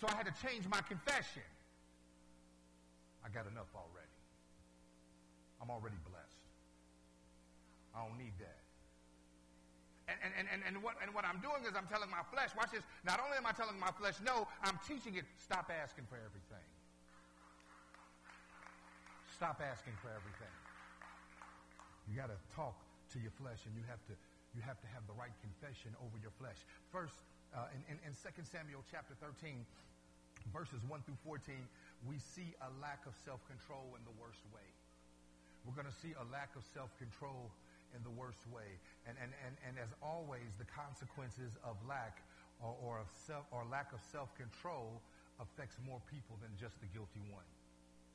[0.00, 1.44] So I had to change my confession.
[3.26, 4.14] I got enough already.
[5.58, 6.46] I'm already blessed.
[7.90, 8.62] I don't need that.
[10.06, 12.70] And, and, and, and, what, and what I'm doing is I'm telling my flesh, watch
[12.70, 16.14] this, not only am I telling my flesh no, I'm teaching it, stop asking for
[16.14, 16.62] everything.
[19.34, 20.54] Stop asking for everything.
[22.06, 22.78] You got to talk
[23.10, 24.14] to your flesh and you have to,
[24.54, 26.62] you have to have the right confession over your flesh.
[26.94, 27.18] First,
[27.50, 29.66] uh, in, in, in 2 Samuel chapter 13,
[30.54, 31.58] verses 1 through 14,
[32.04, 34.68] we see a lack of self-control in the worst way.
[35.64, 37.50] We're going to see a lack of self-control
[37.96, 38.68] in the worst way.
[39.08, 42.22] And, and, and, and as always, the consequences of lack
[42.60, 45.00] or, or, of self, or lack of self-control
[45.40, 47.44] affects more people than just the guilty one.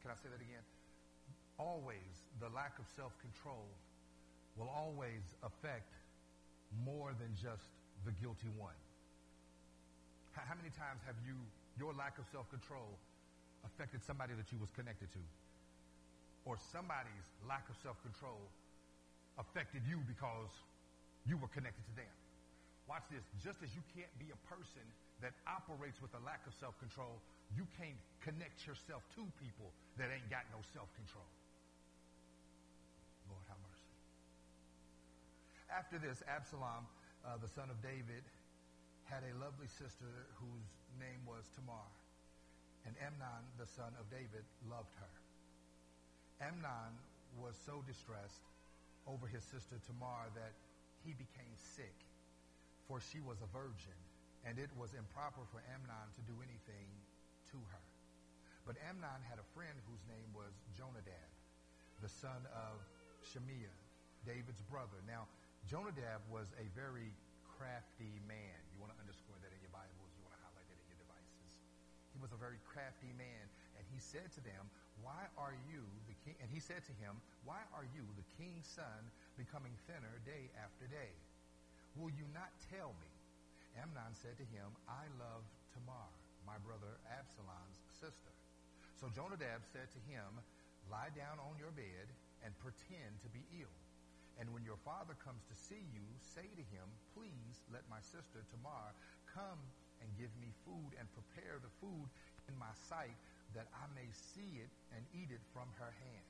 [0.02, 0.66] Can I say that again?
[1.60, 3.70] Always, the lack of self-control
[4.58, 5.94] will always affect
[6.86, 7.70] more than just
[8.08, 8.78] the guilty one.
[10.34, 11.38] How, how many times have you,
[11.78, 12.98] your lack of self-control
[13.66, 15.24] affected somebody that you was connected to.
[16.46, 18.42] Or somebody's lack of self-control
[19.38, 20.50] affected you because
[21.30, 22.14] you were connected to them.
[22.90, 23.24] Watch this.
[23.40, 24.84] Just as you can't be a person
[25.22, 27.22] that operates with a lack of self-control,
[27.54, 29.70] you can't connect yourself to people
[30.02, 31.30] that ain't got no self-control.
[33.30, 33.94] Lord, have mercy.
[35.70, 36.90] After this, Absalom,
[37.22, 38.26] uh, the son of David,
[39.06, 40.10] had a lovely sister
[40.42, 41.86] whose name was Tamar.
[42.86, 45.14] And Amnon, the son of David, loved her.
[46.42, 46.98] Amnon
[47.38, 48.46] was so distressed
[49.06, 50.54] over his sister Tamar that
[51.06, 51.94] he became sick,
[52.90, 53.98] for she was a virgin,
[54.46, 56.90] and it was improper for Amnon to do anything
[57.54, 57.86] to her.
[58.66, 61.32] But Amnon had a friend whose name was Jonadab,
[62.02, 62.78] the son of
[63.26, 63.78] Shimeah,
[64.26, 65.02] David's brother.
[65.06, 65.26] Now,
[65.70, 67.14] Jonadab was a very
[67.58, 68.62] crafty man.
[72.22, 73.46] Was a very crafty man.
[73.76, 74.70] And he said to them,
[75.02, 76.38] Why are you the king?
[76.38, 79.02] And he said to him, Why are you, the king's son,
[79.36, 81.12] becoming thinner day after day?
[81.98, 83.12] Will you not tell me?
[83.76, 86.12] Amnon said to him, I love Tamar,
[86.46, 88.32] my brother Absalom's sister.
[89.00, 90.30] So Jonadab said to him,
[90.92, 92.08] Lie down on your bed
[92.46, 93.76] and pretend to be ill.
[94.40, 98.44] And when your father comes to see you, say to him, Please let my sister
[98.50, 98.94] Tamar
[99.30, 99.60] come
[100.02, 102.10] and give me food and prepare the food
[102.50, 103.16] in my sight
[103.54, 106.30] that I may see it and eat it from her hand.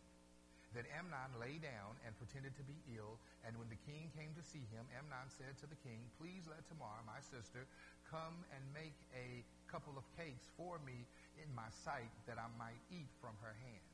[0.72, 4.44] Then Amnon lay down and pretended to be ill, and when the king came to
[4.44, 7.68] see him, Amnon said to the king, Please let Tamar, my sister,
[8.08, 11.04] come and make a couple of cakes for me
[11.44, 13.92] in my sight that I might eat from her hand.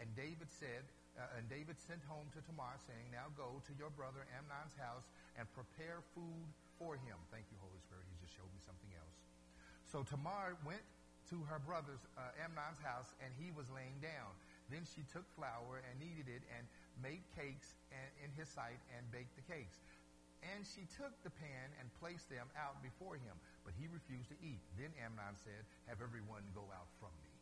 [0.00, 3.88] And David said, uh, and David sent home to Tamar, saying, Now go to your
[3.88, 6.48] brother Amnon's house and prepare food
[6.80, 7.16] for him.
[7.32, 8.04] Thank you, Holy Spirit.
[8.08, 9.16] You just showed me something else.
[9.88, 10.82] So Tamar went
[11.30, 14.30] to her brother's uh, Amnon's house, and he was laying down.
[14.70, 16.66] Then she took flour and kneaded it and
[16.98, 19.78] made cakes and, in his sight and baked the cakes.
[20.54, 24.38] And she took the pan and placed them out before him, but he refused to
[24.38, 24.62] eat.
[24.78, 27.32] Then Amnon said, Have everyone go out from me.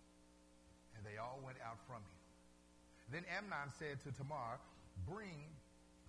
[0.97, 2.21] And they all went out from him.
[3.13, 4.63] Then Amnon said to Tamar,
[5.05, 5.53] Bring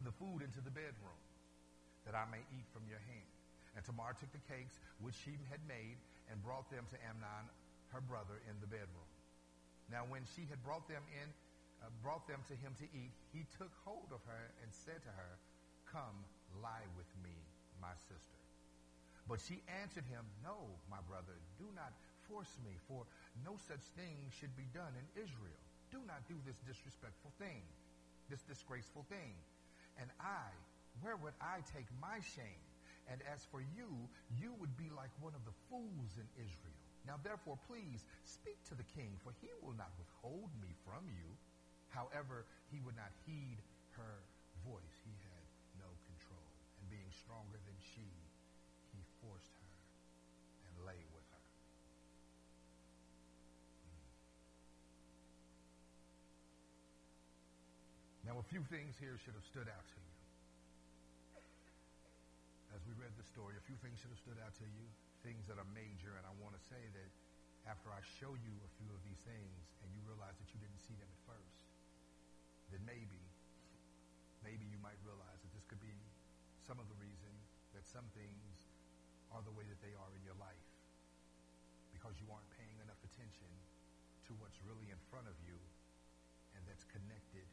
[0.06, 1.20] the food into the bedroom,
[2.06, 3.30] that I may eat from your hand.
[3.76, 6.00] And Tamar took the cakes which she had made
[6.32, 7.46] and brought them to Amnon
[7.94, 9.12] her brother in the bedroom.
[9.92, 11.28] Now, when she had brought them in,
[11.84, 15.14] uh, brought them to him to eat, he took hold of her and said to
[15.14, 15.34] her,
[15.86, 16.26] Come,
[16.64, 17.36] lie with me,
[17.78, 18.42] my sister.
[19.30, 21.94] But she answered him, No, my brother, do not
[22.30, 23.06] force me, for
[23.46, 25.62] no such thing should be done in Israel.
[25.94, 27.62] Do not do this disrespectful thing,
[28.30, 29.38] this disgraceful thing.
[30.02, 30.50] And I,
[31.02, 32.64] where would I take my shame?
[33.12, 33.90] And as for you,
[34.34, 36.82] you would be like one of the fools in Israel.
[37.06, 41.30] Now therefore, please speak to the king, for he will not withhold me from you.
[41.94, 43.62] However, he would not heed
[43.94, 44.26] her
[44.66, 44.98] voice.
[45.06, 45.46] He had
[45.78, 46.50] no control.
[46.82, 48.10] And being stronger than she,
[48.90, 49.76] he forced her
[50.66, 51.46] and lay with her.
[53.86, 54.10] Mm.
[58.34, 60.15] Now, a few things here should have stood out to you.
[62.86, 64.86] We read the story, a few things should have stood out to you,
[65.26, 67.10] things that are major, and I want to say that
[67.66, 70.78] after I show you a few of these things and you realize that you didn't
[70.86, 71.66] see them at first,
[72.70, 73.26] then maybe,
[74.46, 75.98] maybe you might realize that this could be
[76.62, 77.34] some of the reason
[77.74, 78.70] that some things
[79.34, 80.70] are the way that they are in your life
[81.90, 83.50] because you aren't paying enough attention
[84.30, 85.58] to what's really in front of you
[86.54, 87.50] and that's connected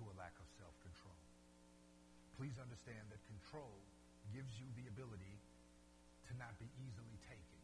[0.00, 1.20] to a lack of self-control.
[2.40, 3.84] Please understand that control
[4.36, 5.40] gives you the ability
[6.28, 7.60] to not be easily taken,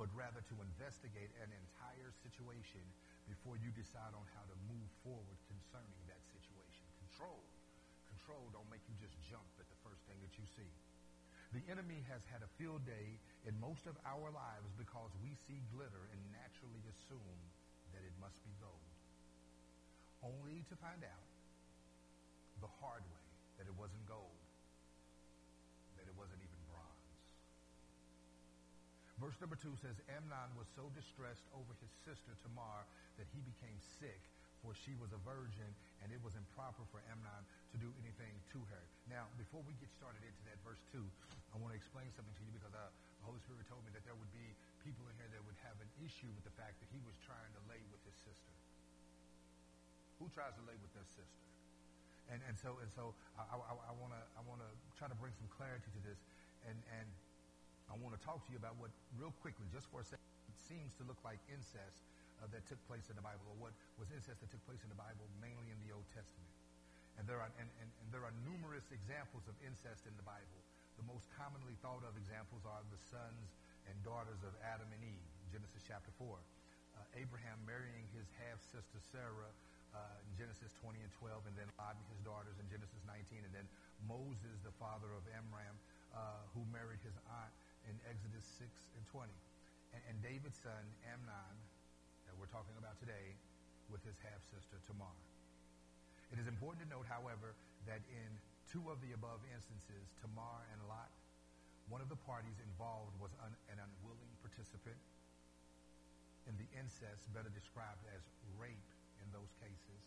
[0.00, 2.80] but rather to investigate an entire situation
[3.28, 6.88] before you decide on how to move forward concerning that situation.
[7.04, 7.44] Control.
[8.08, 10.72] Control don't make you just jump at the first thing that you see.
[11.52, 15.60] The enemy has had a field day in most of our lives because we see
[15.68, 17.40] glitter and naturally assume
[17.92, 18.88] that it must be gold.
[20.24, 21.28] Only to find out
[22.64, 23.26] the hard way
[23.60, 24.40] that it wasn't gold,
[25.96, 27.16] that it wasn't even bronze.
[29.16, 32.84] Verse number two says, Amnon was so distressed over his sister Tamar
[33.16, 34.20] that he became sick,
[34.60, 35.72] for she was a virgin,
[36.04, 38.84] and it was improper for Amnon to do anything to her.
[39.08, 41.04] Now, before we get started into that verse two,
[41.52, 44.04] I want to explain something to you because uh, the Holy Spirit told me that
[44.04, 44.52] there would be
[44.84, 47.48] people in here that would have an issue with the fact that he was trying
[47.56, 48.52] to lay with his sister.
[50.20, 51.40] Who tries to lay with their sister?
[52.28, 53.54] And and so and so I,
[53.96, 56.18] want to I want to try to bring some clarity to this,
[56.66, 57.06] and and
[57.90, 60.26] I want to talk to you about what real quickly, just for a second,
[60.66, 62.02] seems to look like incest
[62.42, 64.90] uh, that took place in the Bible, or what was incest that took place in
[64.90, 66.52] the Bible, mainly in the Old Testament.
[67.16, 70.60] And there are and, and, and there are numerous examples of incest in the Bible.
[71.00, 73.48] The most commonly thought of examples are the sons
[73.88, 76.28] and daughters of Adam and Eve, Genesis chapter 4.
[76.28, 79.52] Uh, Abraham marrying his half-sister Sarah
[79.92, 83.44] uh, in Genesis 20 and 12, and then Lot and his daughters in Genesis 19,
[83.44, 83.68] and then
[84.04, 85.76] Moses, the father of Amram,
[86.12, 87.52] uh, who married his aunt
[87.86, 88.68] in Exodus 6
[88.98, 89.30] and 20.
[89.94, 91.56] And, and David's son, Amnon,
[92.26, 93.38] that we're talking about today,
[93.90, 95.14] with his half-sister Tamar.
[96.34, 97.54] It is important to note, however,
[97.86, 98.30] that in
[98.66, 101.10] two of the above instances, Tamar and Lot,
[101.86, 104.98] one of the parties involved was un, an unwilling participant
[106.50, 108.22] in the incest, better described as
[108.58, 108.90] rape
[109.22, 110.02] in those cases.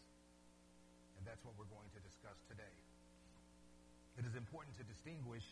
[1.16, 2.76] And that's what we're going to discuss today.
[4.20, 5.48] It is important to distinguish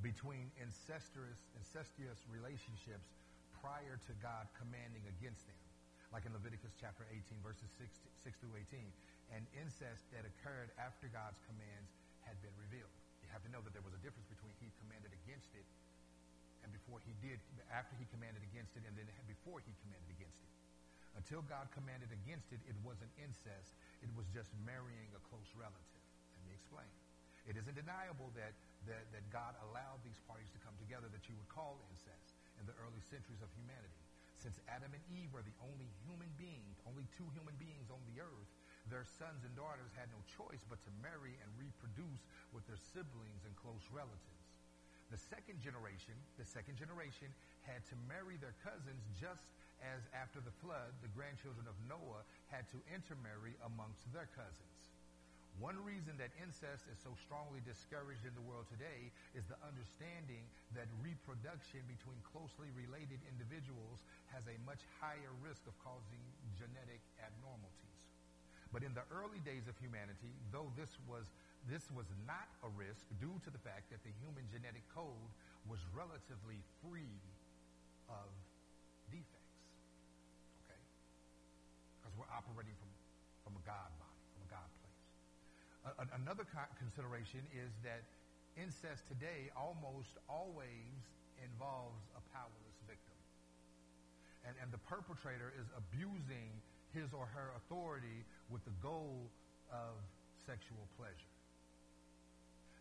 [0.00, 3.12] between incestuous, incestuous relationships
[3.60, 5.60] prior to God commanding against them,
[6.10, 7.88] like in Leviticus chapter 18, verses 6,
[8.24, 8.80] 6 through 18,
[9.36, 11.92] and incest that occurred after God's commands
[12.24, 12.92] had been revealed.
[13.20, 15.68] You have to know that there was a difference between he commanded against it
[16.64, 17.40] and before he did,
[17.72, 20.52] after he commanded against it, and then before he commanded against it.
[21.16, 23.72] Until God commanded against it, it wasn't incest.
[24.04, 26.04] It was just marrying a close relative.
[26.36, 26.90] Let me explain.
[27.48, 28.52] It is undeniable that,
[28.86, 29.79] that, that God allowed
[30.10, 33.50] these parties to come together that you would call incest in the early centuries of
[33.54, 34.02] humanity.
[34.42, 38.18] Since Adam and Eve were the only human beings, only two human beings on the
[38.18, 38.50] earth,
[38.90, 43.46] their sons and daughters had no choice but to marry and reproduce with their siblings
[43.46, 44.50] and close relatives.
[45.14, 47.30] The second generation, the second generation
[47.62, 49.46] had to marry their cousins just
[49.78, 54.69] as after the flood, the grandchildren of Noah had to intermarry amongst their cousins.
[55.60, 60.48] One reason that incest is so strongly discouraged in the world today is the understanding
[60.72, 64.00] that reproduction between closely related individuals
[64.32, 66.24] has a much higher risk of causing
[66.56, 68.00] genetic abnormalities.
[68.72, 71.28] But in the early days of humanity, though this was
[71.68, 75.28] this was not a risk due to the fact that the human genetic code
[75.68, 77.20] was relatively free
[78.08, 78.32] of
[79.12, 79.60] defects.
[80.64, 80.80] Okay?
[82.00, 82.88] Because we're operating from,
[83.44, 83.92] from a God.
[85.98, 86.46] A- another
[86.78, 88.04] consideration is that
[88.56, 90.94] incest today almost always
[91.40, 93.16] involves a powerless victim.
[94.44, 96.50] And, and the perpetrator is abusing
[96.92, 99.30] his or her authority with the goal
[99.70, 99.94] of
[100.46, 101.34] sexual pleasure.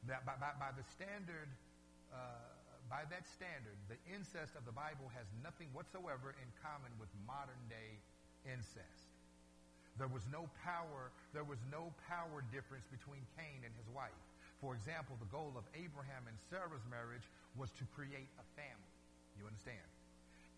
[0.08, 1.52] That by, by, by the standard,
[2.10, 2.18] uh,
[2.90, 7.60] by that standard, the incest of the Bible has nothing whatsoever in common with modern
[7.70, 8.02] day
[8.48, 9.09] incest.
[10.00, 14.16] There was no power, there was no power difference between Cain and his wife.
[14.64, 17.28] For example, the goal of Abraham and Sarah's marriage
[17.60, 18.96] was to create a family.
[19.36, 19.84] You understand?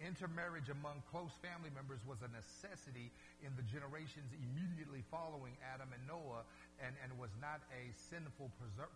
[0.02, 3.14] Intermarriage among close family members was a necessity
[3.46, 6.42] in the generations immediately following Adam and Noah
[6.82, 8.50] and, and was not a sinful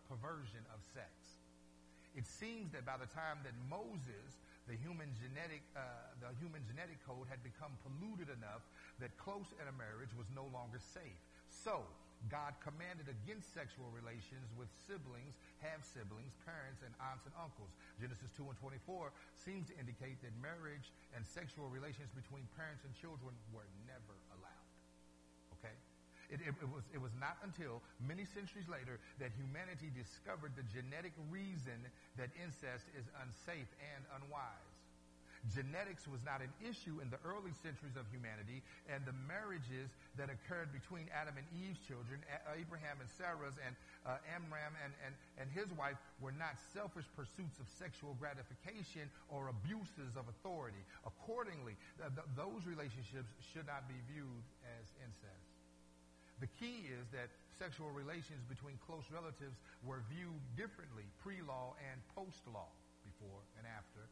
[0.10, 1.38] perversion of sex.
[2.18, 5.82] It seems that by the time that Moses, the human genetic, uh,
[6.18, 8.66] the human genetic code had become polluted enough
[8.98, 11.22] that close intermarriage was no longer safe.
[11.50, 11.86] So,
[12.32, 17.70] God commanded against sexual relations with siblings, half siblings, parents, and aunts and uncles.
[18.02, 22.98] Genesis 2 and 24 seems to indicate that marriage and sexual relations between parents and
[22.98, 24.18] children were never?
[26.30, 30.66] It, it, it, was, it was not until many centuries later that humanity discovered the
[30.74, 31.78] genetic reason
[32.18, 34.76] that incest is unsafe and unwise.
[35.54, 40.26] Genetics was not an issue in the early centuries of humanity, and the marriages that
[40.34, 42.18] occurred between Adam and Eve's children,
[42.58, 43.78] Abraham and Sarah's, and
[44.10, 49.54] uh, Amram and, and, and his wife, were not selfish pursuits of sexual gratification or
[49.54, 50.82] abuses of authority.
[51.06, 54.42] Accordingly, th- th- those relationships should not be viewed
[54.82, 55.45] as incest.
[56.44, 59.56] The key is that sexual relations between close relatives
[59.88, 62.68] were viewed differently pre-law and post-law,
[63.16, 64.04] before and after.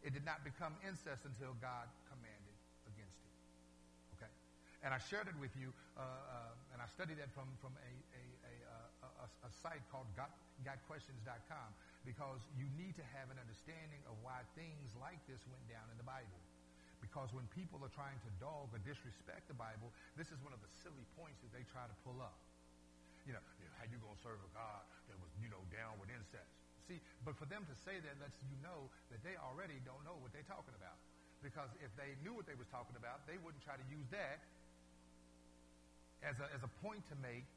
[0.00, 2.56] It did not become incest until God commanded
[2.88, 3.34] against it.
[4.16, 4.32] Okay?
[4.80, 7.92] And I shared it with you, uh, uh, and I studied that from, from a,
[8.16, 10.32] a, a, a, a site called Got,
[10.64, 11.68] GotQuestions.com
[12.08, 16.00] because you need to have an understanding of why things like this went down in
[16.00, 16.40] the Bible.
[17.00, 19.90] Because when people are trying to dog or disrespect the Bible,
[20.20, 22.36] this is one of the silly points that they try to pull up.
[23.24, 23.44] You know,
[23.80, 26.52] how you going to serve a God that was, you know, down with incest?
[26.88, 30.16] See, but for them to say that lets you know that they already don't know
[30.20, 30.96] what they're talking about.
[31.40, 34.44] Because if they knew what they was talking about, they wouldn't try to use that
[36.20, 37.48] as a, as a point to make,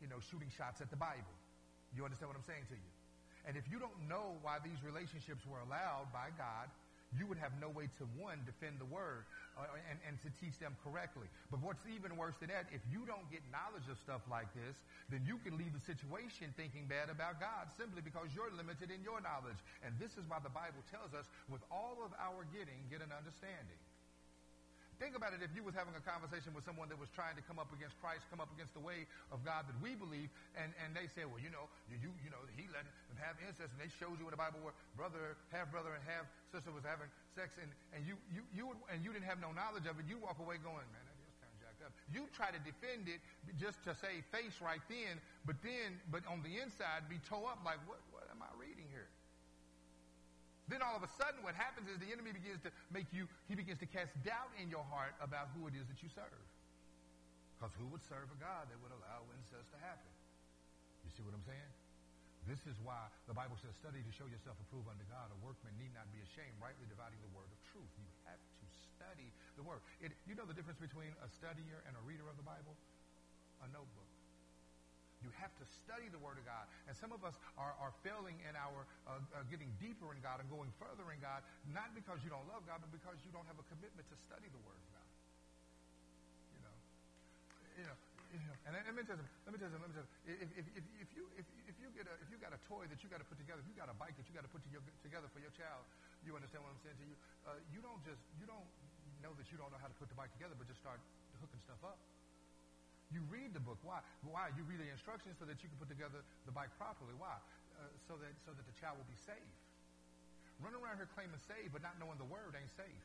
[0.00, 1.36] you know, shooting shots at the Bible.
[1.92, 2.92] You understand what I'm saying to you?
[3.44, 6.68] And if you don't know why these relationships were allowed by God,
[7.16, 9.24] you would have no way to, one, defend the word
[9.56, 11.24] uh, and, and to teach them correctly.
[11.48, 14.76] But what's even worse than that, if you don't get knowledge of stuff like this,
[15.08, 19.00] then you can leave the situation thinking bad about God simply because you're limited in
[19.00, 19.58] your knowledge.
[19.80, 23.10] And this is why the Bible tells us, with all of our getting, get an
[23.10, 23.80] understanding.
[24.98, 27.44] Think about it if you was having a conversation with someone that was trying to
[27.46, 30.26] come up against Christ, come up against the way of God that we believe,
[30.58, 33.70] and, and they say, well, you know, you, you know, he let them have incest,
[33.70, 36.82] and they showed you in the Bible where brother, half brother, and half sister was
[36.82, 37.06] having
[37.38, 40.04] sex, and, and you, you, you would, and you didn't have no knowledge of it,
[40.10, 41.94] you walk away going, man, that is kind of jacked up.
[42.10, 43.22] You try to defend it
[43.54, 47.62] just to say face right then, but then, but on the inside be toe up
[47.62, 49.06] like, what, what am I reading here?
[50.68, 53.56] Then all of a sudden, what happens is the enemy begins to make you, he
[53.56, 56.44] begins to cast doubt in your heart about who it is that you serve.
[57.56, 60.12] Because who would serve a God that would allow incest to happen?
[61.02, 61.72] You see what I'm saying?
[62.46, 65.28] This is why the Bible says, study to show yourself approved unto God.
[65.32, 67.92] A workman need not be ashamed, rightly dividing the word of truth.
[68.00, 68.66] You have to
[68.96, 69.84] study the word.
[70.00, 72.72] It, you know the difference between a studier and a reader of the Bible?
[73.64, 74.08] A notebook.
[75.22, 76.70] You have to study the Word of God.
[76.86, 80.38] And some of us are, are failing in our uh, uh, getting deeper in God
[80.38, 81.42] and going further in God,
[81.74, 84.46] not because you don't love God, but because you don't have a commitment to study
[84.46, 85.08] the Word of God.
[86.54, 86.76] You know,
[87.82, 87.96] you know,
[88.30, 88.56] you know.
[88.70, 90.38] And let me tell you, let me tell you, let me tell you.
[90.38, 92.86] If, if, if, if you if, if you get a if you got a toy
[92.86, 94.52] that you got to put together, if you got a bike that you got to
[94.54, 95.82] put to your, together for your child,
[96.22, 97.16] you understand what I'm saying to you?
[97.42, 98.66] Uh, you don't just you don't
[99.18, 101.02] know that you don't know how to put the bike together, but just start
[101.42, 101.98] hooking stuff up.
[103.08, 103.80] You read the book.
[103.80, 104.04] Why?
[104.20, 104.52] Why?
[104.52, 107.16] You read the instructions so that you can put together the bike properly.
[107.16, 107.32] Why?
[107.80, 109.54] Uh, so that so that the child will be safe.
[110.60, 113.04] Running around here claiming safe, but not knowing the word ain't safe.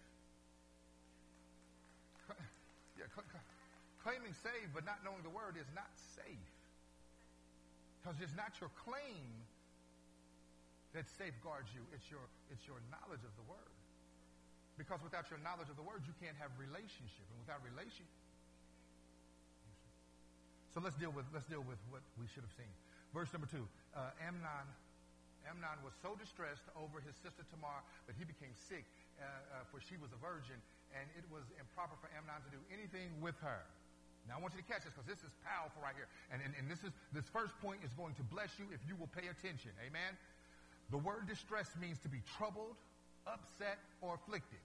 [2.99, 3.47] yeah, cl- cl-
[4.01, 6.51] claiming safe, but not knowing the word is not safe.
[8.01, 9.23] Because it's not your claim
[10.91, 11.85] that safeguards you.
[11.95, 13.71] It's your it's your knowledge of the word.
[14.75, 18.22] Because without your knowledge of the word, you can't have relationship, and without relationship
[20.73, 22.69] so let's deal with let's deal with what we should have seen.
[23.13, 23.61] Verse number two.
[23.93, 24.65] Uh, Amnon,
[25.45, 28.89] Amnon was so distressed over his sister Tamar that he became sick,
[29.21, 30.57] uh, uh, for she was a virgin,
[30.97, 33.61] and it was improper for Amnon to do anything with her.
[34.25, 36.57] Now I want you to catch this because this is powerful right here, and, and
[36.57, 39.29] and this is this first point is going to bless you if you will pay
[39.29, 39.77] attention.
[39.77, 40.17] Amen.
[40.89, 42.81] The word distress means to be troubled,
[43.29, 44.61] upset, or afflicted.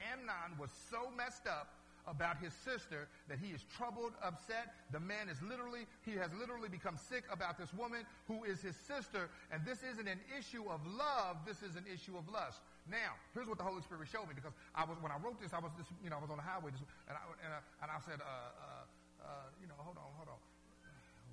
[0.00, 4.74] Amnon was so messed up about his sister that he is troubled, upset.
[4.90, 8.74] The man is literally, he has literally become sick about this woman who is his
[8.74, 9.30] sister.
[9.50, 11.38] And this isn't an issue of love.
[11.46, 12.60] This is an issue of lust.
[12.90, 15.54] Now, here's what the Holy Spirit showed me because I was, when I wrote this,
[15.54, 17.60] I was just, you know, I was on the highway just, and, I, and, I,
[17.86, 18.84] and I said, uh, uh,
[19.22, 20.40] uh, you know, hold on, hold on.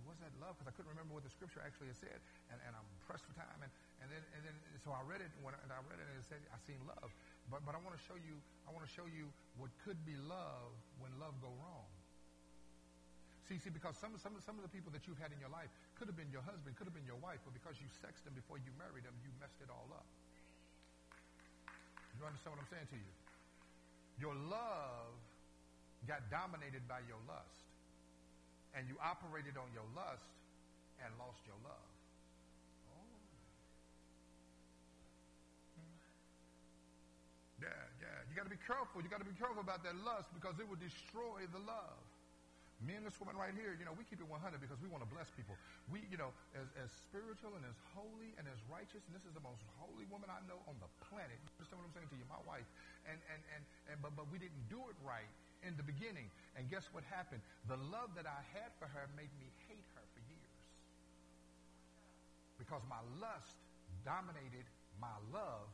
[0.06, 0.58] What's that love?
[0.58, 2.18] Because I couldn't remember what the scripture actually said.
[2.50, 3.62] And, and I'm pressed for time.
[3.62, 3.70] And,
[4.02, 6.26] and then, and then, so I read it, when and I read it, and it
[6.26, 7.14] said, I seen love.
[7.50, 10.14] But, but I want to show you, I want to show you what could be
[10.30, 11.89] love when love go wrong.
[13.50, 15.74] See, see, because some, some, some of the people that you've had in your life
[15.97, 18.38] could have been your husband, could have been your wife, but because you sexed them
[18.38, 20.06] before you married them, you messed it all up.
[22.14, 23.12] You understand what I'm saying to you?
[24.22, 25.18] Your love
[26.06, 27.66] got dominated by your lust,
[28.78, 30.30] and you operated on your lust
[31.02, 31.89] and lost your love.
[38.40, 39.04] Got to be careful.
[39.04, 42.00] You got to be careful about that lust because it will destroy the love.
[42.80, 45.04] Me and this woman right here, you know, we keep it 100 because we want
[45.04, 45.60] to bless people.
[45.92, 49.36] We, you know, as, as spiritual and as holy and as righteous, and this is
[49.36, 51.36] the most holy woman I know on the planet.
[51.36, 52.24] You understand what I'm saying to you?
[52.32, 52.64] My wife.
[53.04, 53.62] And, and, and,
[53.92, 55.28] and but, but we didn't do it right
[55.68, 56.32] in the beginning.
[56.56, 57.44] And guess what happened?
[57.68, 60.64] The love that I had for her made me hate her for years.
[62.56, 63.60] Because my lust
[64.08, 64.64] dominated
[65.04, 65.68] my love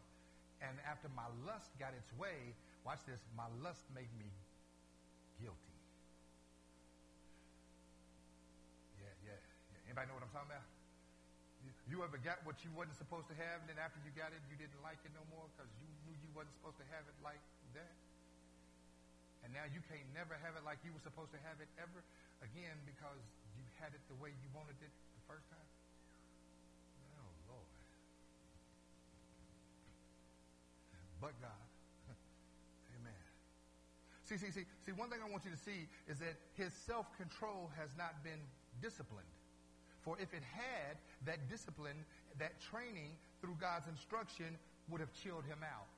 [0.64, 2.56] and after my lust got its way,
[2.88, 4.30] watch this, my lust made me
[5.42, 5.78] guilty.
[9.02, 9.40] Yeah, yeah,
[9.72, 9.88] yeah.
[9.92, 10.68] Anybody know what I'm talking about?
[11.66, 14.32] You, you ever got what you wasn't supposed to have, and then after you got
[14.32, 17.04] it, you didn't like it no more because you knew you wasn't supposed to have
[17.10, 17.42] it like
[17.74, 17.94] that?
[19.44, 22.02] And now you can't never have it like you were supposed to have it ever
[22.42, 23.22] again because
[23.54, 25.70] you had it the way you wanted it the first time?
[31.26, 31.66] But God.
[33.02, 33.26] Amen.
[34.30, 37.74] See, see, see, see, one thing I want you to see is that his self-control
[37.74, 38.38] has not been
[38.78, 39.34] disciplined.
[40.06, 41.98] For if it had, that discipline,
[42.38, 44.54] that training through God's instruction
[44.94, 45.90] would have chilled him out.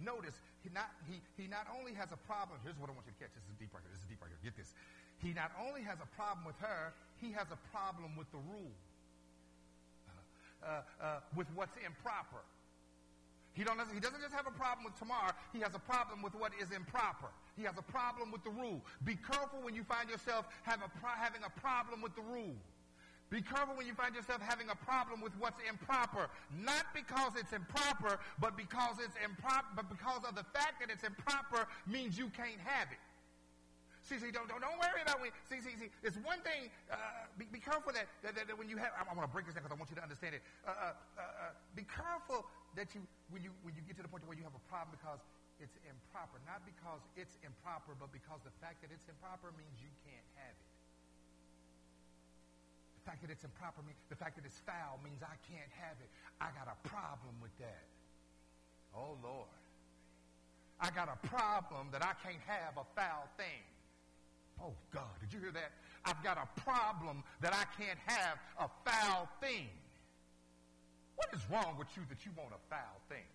[0.00, 3.12] Notice, he not, he, he not only has a problem, here's what I want you
[3.12, 3.36] to catch.
[3.36, 3.92] This is deep right here.
[3.92, 4.40] This is deep right here.
[4.40, 4.72] Get this.
[5.20, 8.72] He not only has a problem with her, he has a problem with the rule,
[10.08, 10.16] uh,
[10.64, 12.40] uh, uh, with what's improper.
[13.58, 16.30] He, don't, he doesn't just have a problem with Tamar, he has a problem with
[16.38, 17.26] what is improper.
[17.58, 18.78] He has a problem with the rule.
[19.02, 22.54] Be careful when you find yourself have a pro- having a problem with the rule.
[23.34, 26.30] Be careful when you find yourself having a problem with what's improper.
[26.54, 31.02] Not because it's improper, but because it's improper, but because of the fact that it's
[31.02, 33.02] improper means you can't have it.
[34.08, 36.96] See, see, don't, don't, don't worry about when, see, see, see, it's one thing, uh,
[37.36, 39.44] be, be careful that, that, that, that when you have, I'm, I'm going to break
[39.44, 40.42] this down because I want you to understand it.
[40.64, 43.00] Uh, uh, uh, uh, be careful that you,
[43.30, 45.20] when you, when you get to the point where you have a problem because
[45.58, 49.90] it's improper, not because it's improper, but because the fact that it's improper means you
[50.06, 50.68] can't have it.
[53.02, 55.96] The fact that it's improper means, the fact that it's foul means I can't have
[55.98, 56.10] it.
[56.38, 57.88] I got a problem with that.
[58.94, 59.50] Oh, Lord.
[60.78, 63.64] I got a problem that I can't have a foul thing.
[64.62, 65.72] Oh, God, did you hear that?
[66.04, 69.68] I've got a problem that I can't have a foul thing.
[71.18, 73.26] What is wrong with you that you want a foul thing?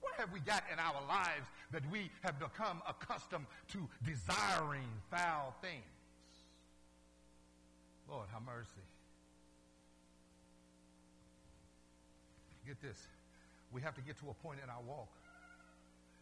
[0.00, 5.58] What have we got in our lives that we have become accustomed to desiring foul
[5.60, 5.82] things?
[8.06, 8.86] Lord, have mercy.
[12.62, 13.02] Get this.
[13.74, 15.10] We have to get to a point in our walk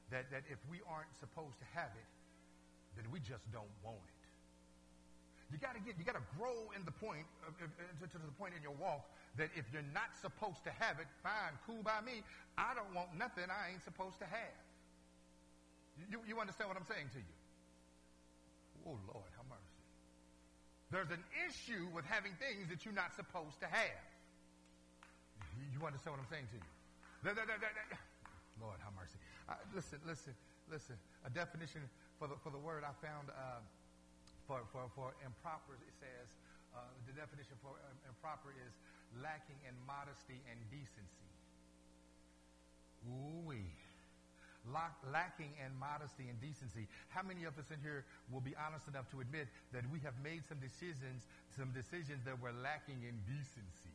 [0.08, 2.08] that, that if we aren't supposed to have it,
[2.96, 4.24] then we just don't want it.
[5.52, 8.32] You got to get, you got to grow in the point, uh, to, to the
[8.40, 9.04] point in your walk
[9.36, 12.22] that if you're not supposed to have it, fine, cool by me.
[12.56, 14.58] I don't want nothing I ain't supposed to have.
[16.10, 17.36] You, you understand what I'm saying to you?
[18.86, 19.80] Oh, Lord, have mercy.
[20.90, 24.02] There's an issue with having things that you're not supposed to have.
[25.58, 26.70] You, you understand what I'm saying to you?
[28.62, 29.18] Lord, have mercy.
[29.74, 30.34] Listen, listen,
[30.70, 30.94] listen.
[31.26, 31.82] A definition
[32.18, 33.58] for the, for the word I found uh,
[34.46, 36.28] for, for, for improper, it says,
[36.76, 37.74] uh, the definition for
[38.06, 38.72] improper is
[39.22, 41.30] lacking in modesty and decency.
[43.04, 43.68] Ooh-wee.
[45.12, 46.88] lacking in modesty and decency.
[47.12, 49.46] How many of us in here will be honest enough to admit
[49.76, 53.92] that we have made some decisions, some decisions that were lacking in decency?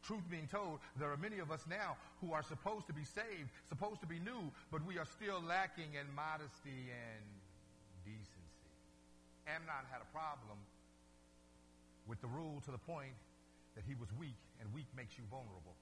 [0.00, 3.48] Truth being told, there are many of us now who are supposed to be saved,
[3.68, 7.24] supposed to be new, but we are still lacking in modesty and
[8.04, 8.72] decency.
[9.48, 10.56] Amnon had a problem
[12.08, 13.12] with the rule to the point
[13.74, 15.74] that he was weak, and weak makes you vulnerable.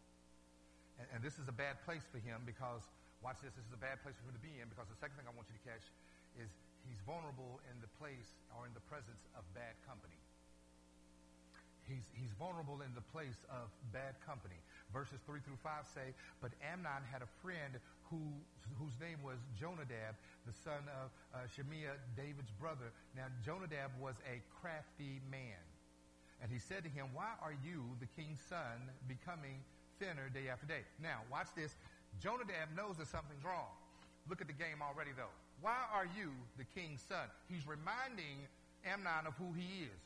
[0.98, 2.82] And, and this is a bad place for him because
[3.22, 3.54] Watch this.
[3.54, 5.34] This is a bad place for him to be in because the second thing I
[5.38, 5.86] want you to catch
[6.34, 6.50] is
[6.82, 10.18] he's vulnerable in the place or in the presence of bad company.
[11.86, 14.58] He's, he's vulnerable in the place of bad company.
[14.90, 17.78] Verses 3 through 5 say, But Amnon had a friend
[18.10, 18.22] who,
[18.78, 22.90] whose name was Jonadab, the son of uh, Shimeah, David's brother.
[23.14, 25.62] Now, Jonadab was a crafty man.
[26.42, 29.62] And he said to him, Why are you, the king's son, becoming
[30.02, 30.82] thinner day after day?
[30.98, 31.78] Now, watch this.
[32.18, 33.70] Jonadab knows that something's wrong.
[34.28, 35.32] Look at the game already, though.
[35.62, 37.30] Why are you the king's son?
[37.46, 38.50] He's reminding
[38.82, 40.02] Amnon of who he is.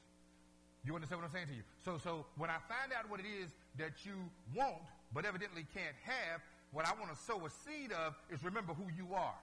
[0.84, 1.66] You understand what I'm saying to you?
[1.82, 4.14] So, so when I find out what it is that you
[4.55, 8.74] want, but evidently can't have, what I want to sow a seed of is remember
[8.76, 9.41] who you are.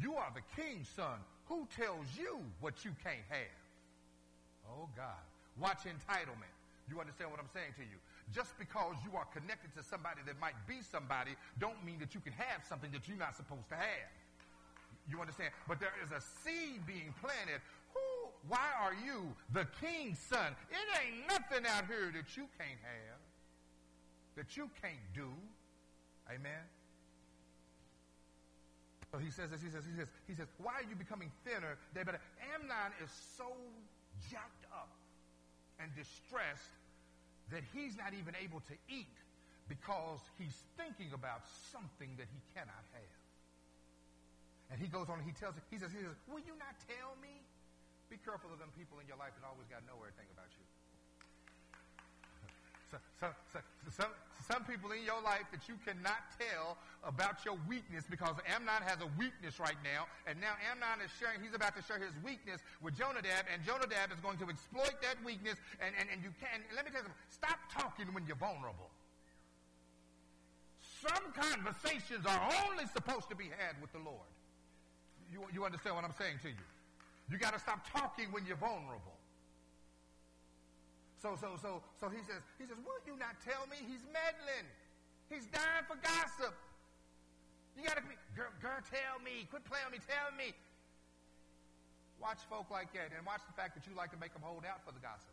[0.00, 1.20] You are the king's son.
[1.46, 3.60] Who tells you what you can't have?
[4.66, 5.20] Oh, God.
[5.60, 6.52] Watch entitlement.
[6.90, 7.96] You understand what I'm saying to you?
[8.34, 12.20] Just because you are connected to somebody that might be somebody, don't mean that you
[12.20, 14.12] can have something that you're not supposed to have.
[15.08, 15.52] You understand?
[15.68, 17.60] But there is a seed being planted
[17.94, 20.56] Who, why are you the king's son?
[20.70, 23.20] It ain't nothing out here that you can't have,
[24.36, 25.30] that you can't do.
[26.28, 26.64] Amen.
[29.12, 31.78] So he says this, he says, he says, he says, why are you becoming thinner?
[31.94, 32.18] But
[32.52, 33.46] Amnon is so
[34.30, 34.63] jacked
[35.78, 36.74] and distressed
[37.52, 39.10] that he's not even able to eat
[39.68, 43.20] because he's thinking about something that he cannot have.
[44.72, 47.16] And he goes on and he tells, he says, he says, will you not tell
[47.20, 47.32] me?
[48.08, 50.50] Be careful of them people in your life that always got to know everything about
[50.56, 50.64] you.
[52.94, 54.12] So, so, so, some,
[54.46, 59.02] some people in your life that you cannot tell about your weakness because Amnon has
[59.02, 62.62] a weakness right now, and now Amnon is sharing, he's about to share his weakness
[62.78, 66.62] with Jonadab, and Jonadab is going to exploit that weakness, and, and, and you can,
[66.76, 68.94] let me tell you something, stop talking when you're vulnerable.
[71.02, 74.30] Some conversations are only supposed to be had with the Lord.
[75.32, 76.66] You, you understand what I'm saying to you?
[77.28, 79.13] You got to stop talking when you're vulnerable.
[81.24, 84.68] So, so, so, so he says, he says, will you not tell me he's meddling?
[85.32, 86.52] He's dying for gossip.
[87.72, 89.48] You got to be, girl, girl, tell me.
[89.48, 90.04] Quit playing with me.
[90.04, 90.52] Tell me.
[92.20, 94.68] Watch folk like that and watch the fact that you like to make them hold
[94.68, 95.32] out for the gossip.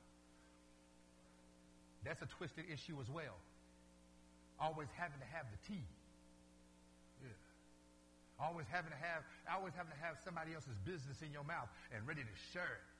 [2.07, 3.35] That's a twisted issue as well.
[4.63, 5.83] Always having to have the tea.
[7.19, 7.35] Yeah.
[8.39, 11.99] Always having to have, always having to have somebody else's business in your mouth and
[12.07, 12.90] ready to share it.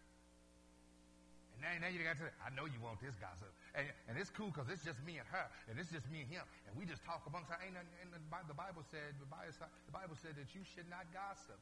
[1.62, 3.54] Now, now you got to, I know you want this gossip.
[3.78, 6.30] And, and it's cool because it's just me and her, and it's just me and
[6.34, 6.42] him.
[6.66, 10.66] And we just talk amongst our, and the Bible said, the Bible said that you
[10.66, 11.62] should not gossip.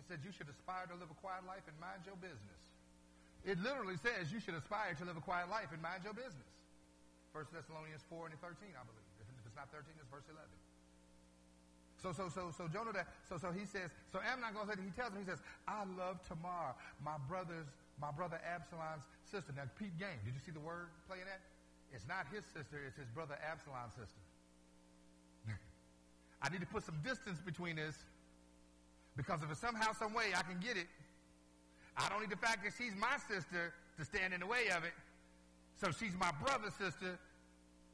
[0.00, 2.62] It said you should aspire to live a quiet life and mind your business.
[3.44, 6.50] It literally says you should aspire to live a quiet life and mind your business.
[7.36, 9.10] 1 Thessalonians 4 and 13, I believe.
[9.20, 10.40] If it's not 13, it's verse 11.
[12.00, 12.92] So, so, so, so Jonah,
[13.28, 15.88] so, so he says, so Amnon goes ahead and he tells him, he says, I
[15.96, 17.64] love Tamar, my brother's,
[18.00, 19.52] my brother Absalom's sister.
[19.54, 21.40] Now, Pete Game, did you see the word playing that?
[21.92, 24.24] It's not his sister, it's his brother Absalom's sister.
[26.42, 27.94] I need to put some distance between this
[29.16, 30.90] because if it's somehow, some way I can get it,
[31.96, 34.82] I don't need the fact that she's my sister to stand in the way of
[34.82, 34.92] it.
[35.78, 37.18] So she's my brother's sister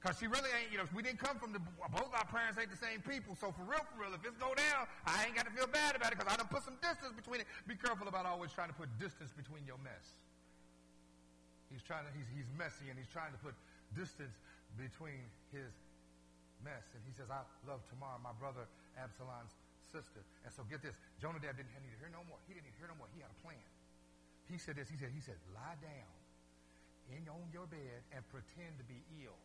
[0.00, 1.60] because she really ain't, you know, we didn't come from the,
[1.92, 3.36] both our parents ain't the same people.
[3.36, 5.92] So for real, for real, if it's go down, I ain't got to feel bad
[5.92, 7.46] about it because I done put some distance between it.
[7.68, 10.16] Be careful about always trying to put distance between your mess.
[11.68, 13.52] He's trying to, he's, he's messy and he's trying to put
[13.92, 14.40] distance
[14.80, 15.20] between
[15.52, 15.68] his
[16.64, 16.88] mess.
[16.96, 18.64] And he says, I love Tamar, my brother
[18.96, 19.52] Absalom's
[19.92, 20.24] sister.
[20.48, 22.40] And so get this, Jonadab didn't need to hear no more.
[22.48, 23.12] He didn't need to hear no more.
[23.12, 23.68] He had a plan.
[24.48, 26.16] He said this, he said, he said, lie down
[27.12, 29.36] in on your bed and pretend to be ill.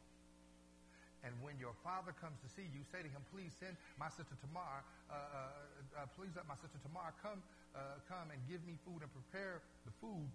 [1.25, 4.37] And when your father comes to see you, say to him, please send my sister
[4.45, 7.41] Tamar, uh, uh, uh, please let my sister Tamar come,
[7.73, 10.29] uh, come and give me food and prepare the food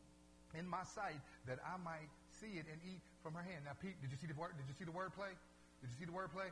[0.59, 3.71] in my sight that I might see it and eat from her hand.
[3.71, 4.59] Now, Pete, did you see the word?
[4.59, 5.31] Did you see the word play?
[5.79, 6.51] Did you see the word play?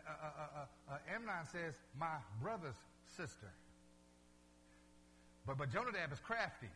[0.00, 3.52] Uh, Amnon says, my brother's sister.
[5.44, 6.72] But, but Jonadab is crafty.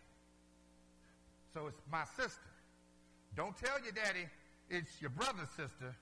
[1.57, 2.53] So it's my sister.
[3.32, 4.28] Don't tell your daddy
[4.70, 5.97] it's your brother's sister.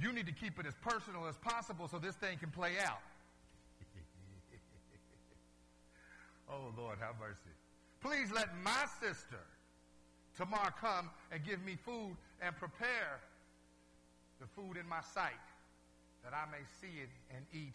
[0.00, 3.00] You need to keep it as personal as possible so this thing can play out.
[6.50, 7.54] oh, Lord, have mercy.
[8.02, 9.40] Please let my sister,
[10.36, 13.20] Tamar, come and give me food and prepare
[14.38, 15.40] the food in my sight
[16.24, 17.72] that I may see it and eat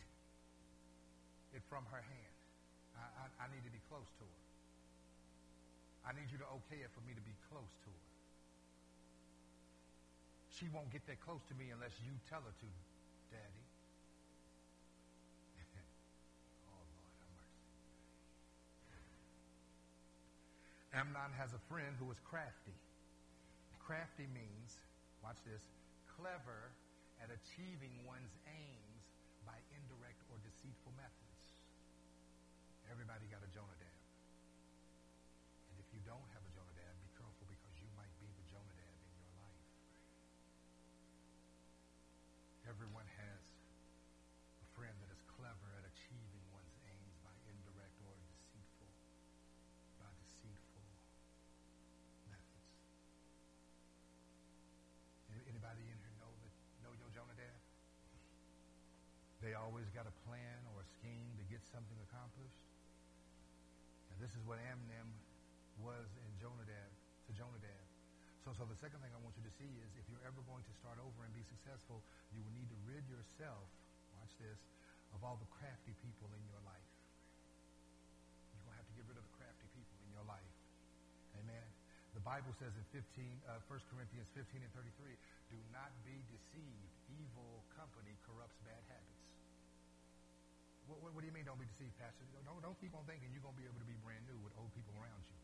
[1.58, 2.36] it from her hand.
[3.02, 4.42] I, I, I need to be close to her.
[6.06, 8.11] I need you to okay it for me to be close to her.
[10.62, 12.70] She won't get that close to me unless you tell her to,
[13.34, 13.66] Daddy.
[16.70, 17.66] oh, Lord, have mercy.
[20.94, 22.78] Amnon has a friend who is crafty.
[23.82, 24.78] Crafty means,
[25.26, 25.66] watch this,
[26.14, 26.70] clever
[27.26, 29.02] at achieving one's aims
[29.42, 31.58] by indirect or deceitful methods.
[32.86, 33.81] Everybody got a Jonah
[61.72, 62.60] something accomplished.
[64.12, 65.08] And this is what Amnon
[65.80, 66.92] was in Jonadab
[67.28, 67.86] to Jonadab.
[68.44, 70.66] So, so the second thing I want you to see is if you're ever going
[70.66, 72.02] to start over and be successful,
[72.34, 73.66] you will need to rid yourself,
[74.18, 74.58] watch this,
[75.14, 76.92] of all the crafty people in your life.
[78.56, 80.56] You're going to have to get rid of the crafty people in your life.
[81.38, 81.68] Amen.
[82.18, 83.04] The Bible says in 15,
[83.48, 85.16] uh, 1 Corinthians 15 and 33,
[85.54, 86.92] do not be deceived.
[87.12, 89.11] Evil company corrupts bad habits.
[90.92, 92.28] What, what, what do you mean don't be deceived, Pastor?
[92.44, 94.52] Don't, don't keep on thinking you're going to be able to be brand new with
[94.60, 95.40] old people around you.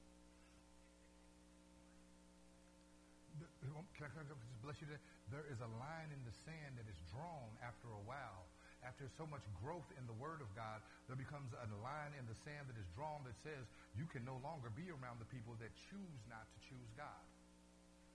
[3.71, 4.99] Um, can I, can I just bless you today?
[5.31, 8.43] There is a line in the sand that is drawn after a while.
[8.85, 12.37] After so much growth in the Word of God, there becomes a line in the
[12.45, 13.63] sand that is drawn that says
[13.95, 17.25] you can no longer be around the people that choose not to choose God,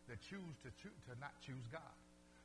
[0.07, 1.97] that choose to, to not choose God.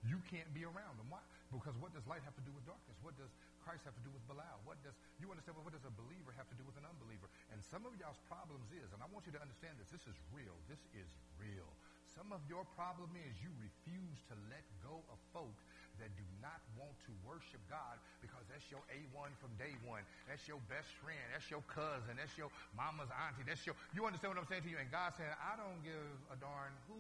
[0.06, 1.10] You can't be around them.
[1.14, 1.22] Why?
[1.54, 2.98] Because what does light have to do with darkness?
[3.06, 3.30] What does
[3.68, 4.64] Christ have to do with Belial?
[4.64, 5.60] What does you understand?
[5.60, 7.28] What does a believer have to do with an unbeliever?
[7.52, 9.92] And some of y'all's problems is, and I want you to understand this.
[9.92, 10.56] This is real.
[10.72, 11.68] This is real.
[12.08, 15.60] Some of your problem is you refuse to let go of folk
[16.00, 20.06] that do not want to worship God because that's your A1 from day one.
[20.30, 21.22] That's your best friend.
[21.34, 22.18] That's your cousin.
[22.18, 23.44] That's your mama's auntie.
[23.46, 24.80] That's your, you understand what I'm saying to you?
[24.80, 27.00] And God said, I don't give a darn who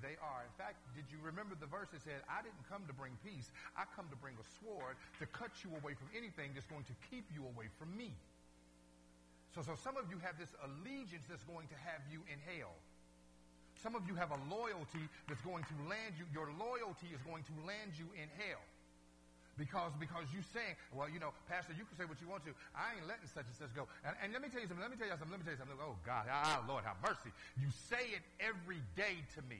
[0.00, 0.42] they are.
[0.44, 3.52] In fact, did you remember the verse that said, I didn't come to bring peace.
[3.76, 6.96] I come to bring a sword to cut you away from anything that's going to
[7.10, 8.14] keep you away from me.
[9.54, 12.76] So, so some of you have this allegiance that's going to have you in hell.
[13.82, 17.46] Some of you have a loyalty that's going to land you, your loyalty is going
[17.46, 18.62] to land you in hell.
[19.58, 22.54] Because, because you saying, well, you know, Pastor, you can say what you want to.
[22.78, 23.90] I ain't letting such and such go.
[24.06, 24.86] And, and let me tell you something.
[24.86, 25.34] Let me tell you something.
[25.34, 25.82] Let me tell you something.
[25.82, 26.30] Oh, God.
[26.30, 27.34] Ah, Lord, have mercy.
[27.58, 29.58] You say it every day to me.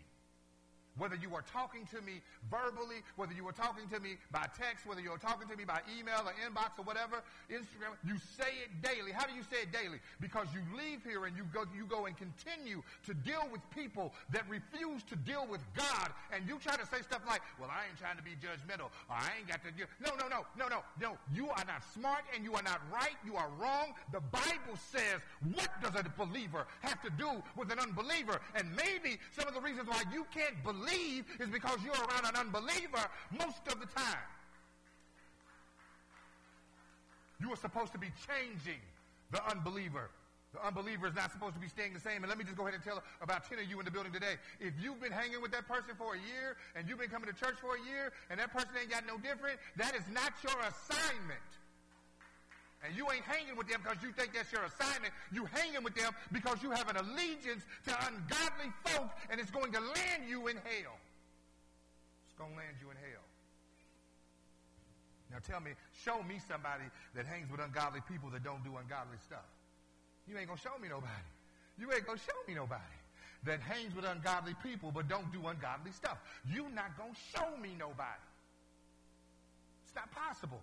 [0.99, 2.21] Whether you are talking to me
[2.51, 5.81] verbally, whether you are talking to me by text, whether you're talking to me by
[5.99, 9.13] email or inbox or whatever, Instagram, you say it daily.
[9.13, 9.99] How do you say it daily?
[10.21, 14.13] Because you leave here and you go, you go and continue to deal with people
[14.31, 17.87] that refuse to deal with God, and you try to say stuff like, "Well, I
[17.87, 19.85] ain't trying to be judgmental, or I ain't got to." Do.
[20.01, 21.19] No, no, no, no, no, no.
[21.33, 23.17] You are not smart, and you are not right.
[23.25, 23.95] You are wrong.
[24.13, 25.21] The Bible says,
[25.55, 29.61] "What does a believer have to do with an unbeliever?" And maybe some of the
[29.61, 30.88] reasons why you can't believe
[31.41, 34.29] is because you're around an unbeliever most of the time.
[37.41, 38.81] You are supposed to be changing
[39.31, 40.11] the unbeliever.
[40.55, 42.25] The unbeliever is not supposed to be staying the same.
[42.25, 44.13] And let me just go ahead and tell about 10 of you in the building
[44.13, 44.41] today.
[44.61, 47.37] If you've been hanging with that person for a year and you've been coming to
[47.37, 50.57] church for a year and that person ain't got no different, that is not your
[50.65, 51.45] assignment.
[52.85, 55.13] And you ain't hanging with them because you think that's your assignment.
[55.33, 59.73] You hanging with them because you have an allegiance to ungodly folk and it's going
[59.73, 60.95] to land you in hell.
[62.27, 63.27] It's going to land you in hell.
[65.31, 65.73] Now tell me,
[66.05, 69.45] show me somebody that hangs with ungodly people that don't do ungodly stuff.
[70.31, 71.29] You ain't going to show me nobody.
[71.79, 72.97] You ain't going to show me nobody
[73.45, 76.19] that hangs with ungodly people but don't do ungodly stuff.
[76.47, 78.27] you not going to show me nobody.
[79.85, 80.61] It's not possible.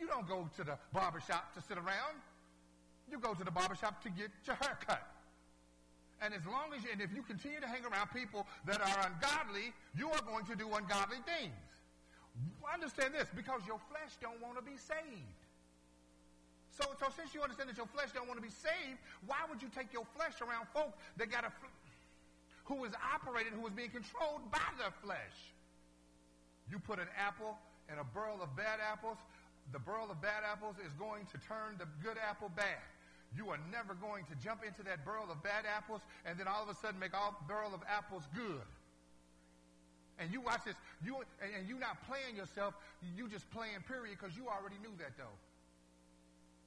[0.00, 2.16] You don't go to the barbershop to sit around.
[3.10, 5.04] You go to the barbershop to get your hair cut.
[6.22, 8.98] And as long as you, and if you continue to hang around people that are
[9.08, 11.56] ungodly, you are going to do ungodly things.
[12.64, 15.40] Understand this, because your flesh don't want to be saved.
[16.70, 19.60] So, so since you understand that your flesh don't want to be saved, why would
[19.60, 21.52] you take your flesh around folk that got a,
[22.64, 25.36] who is operated, who is being controlled by their flesh?
[26.70, 27.58] You put an apple
[27.92, 29.18] in a barrel of bad apples,
[29.72, 32.82] the barrel of bad apples is going to turn the good apple bad.
[33.36, 36.62] You are never going to jump into that barrel of bad apples and then all
[36.62, 38.66] of a sudden make all barrel of apples good.
[40.18, 42.74] And you watch this, you and, and you not playing yourself,
[43.16, 45.38] you just playing period because you already knew that though.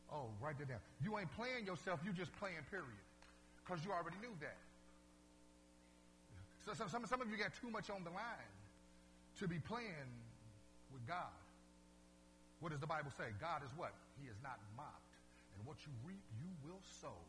[0.09, 0.81] Oh, write that down.
[1.03, 3.03] You ain't playing yourself, you just playing period
[3.61, 4.57] because you already knew that.
[6.65, 8.51] So some, some, some of you got too much on the line
[9.39, 10.09] to be playing
[10.91, 11.35] with God.
[12.63, 13.27] What does the Bible say?
[13.43, 13.91] God is what?
[14.15, 15.11] He is not mocked.
[15.59, 17.19] And what you reap, you will sow.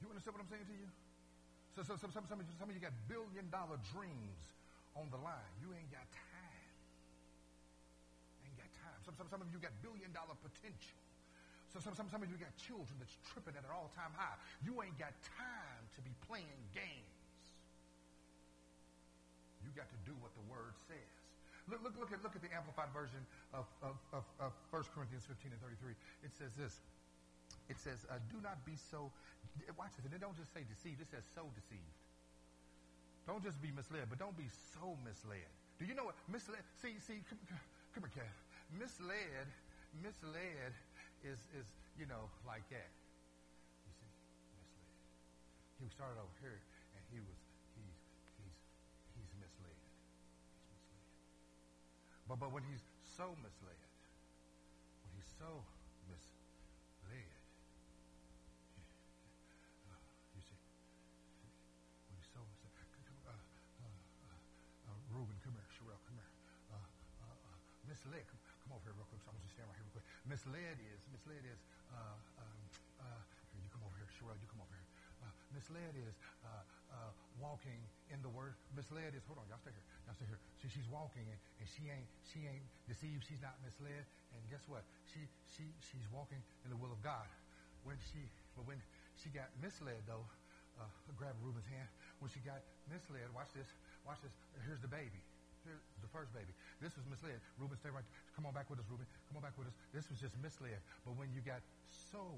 [0.00, 0.88] You understand what I'm saying to you?
[1.76, 4.40] So, so, some, some, some, of you, some of you got billion dollar dreams
[4.96, 5.52] on the line.
[5.60, 6.72] You ain't got time.
[8.48, 8.96] Ain't got time.
[9.04, 11.00] Some, some, some of you got billion dollar potential.
[11.68, 14.40] So some, some, some of you got children that's tripping at an all-time high.
[14.64, 17.20] You ain't got time to be playing games.
[19.60, 21.19] You got to do what the word says.
[21.70, 23.22] Look, look, look, at, look at the amplified version
[23.54, 25.94] of, of, of, of 1 Corinthians 15 and 33.
[26.26, 26.82] It says this.
[27.70, 29.14] It says, uh, do not be so,
[29.78, 31.94] watch this, and it don't just say deceived, it says so deceived.
[33.30, 35.46] Don't just be misled, but don't be so misled.
[35.78, 37.38] Do you know what misled, see, see, come,
[37.94, 38.34] come here, Kev.
[38.74, 39.46] Misled,
[40.02, 40.74] misled
[41.22, 42.90] is, is, you know, like that.
[43.86, 44.10] You see,
[44.58, 44.90] misled.
[45.78, 46.58] He started over here,
[46.98, 47.39] and he was,
[52.30, 52.86] But, but when he's
[53.18, 53.82] so misled,
[55.02, 55.66] when he's so
[56.06, 57.34] misled,
[59.90, 59.98] uh,
[60.38, 60.54] you see,
[62.06, 62.70] when he's so misled,
[63.26, 63.90] uh, uh,
[64.30, 66.30] uh, Reuben, come here, Sherelle, come here.
[66.70, 67.58] Uh, uh, uh,
[67.90, 69.26] misled, come, come over here real quick.
[69.26, 70.06] So I'm just stand right here real quick.
[70.30, 71.58] Misled is, misled is,
[71.90, 72.14] uh,
[72.46, 72.62] um,
[73.10, 73.26] uh,
[73.58, 74.86] you come over here, Sherelle, you come over here.
[75.18, 76.14] Uh, misled is
[76.46, 76.62] uh,
[76.94, 77.10] uh,
[77.42, 77.82] walking
[78.14, 78.54] in the word.
[78.78, 79.82] Misled is, hold on, y'all stay here,
[80.18, 80.40] here.
[80.58, 83.22] See, she's walking and, and she ain't, she ain't deceived.
[83.28, 84.02] She's not misled.
[84.34, 84.82] And guess what?
[85.14, 85.22] She,
[85.54, 87.28] she, she's walking in the will of God.
[87.86, 88.26] When she,
[88.58, 88.82] but when
[89.20, 90.26] she got misled though,
[90.80, 91.88] uh, grab Reuben's hand.
[92.18, 93.68] When she got misled, watch this,
[94.04, 94.32] watch this.
[94.64, 95.20] Here's the baby.
[95.64, 96.52] Here's the first baby.
[96.80, 97.36] This was misled.
[97.60, 98.00] Reuben, stay right.
[98.00, 98.16] there.
[98.32, 99.04] Come on back with us, Reuben.
[99.28, 99.76] Come on back with us.
[99.92, 100.80] This was just misled.
[101.04, 101.60] But when you got
[102.12, 102.32] so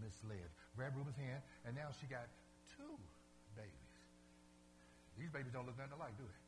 [0.00, 2.24] misled, grab Reuben's hand, and now she got
[2.76, 2.96] two
[3.52, 3.92] babies.
[5.20, 6.43] These babies don't look nothing alike, do they?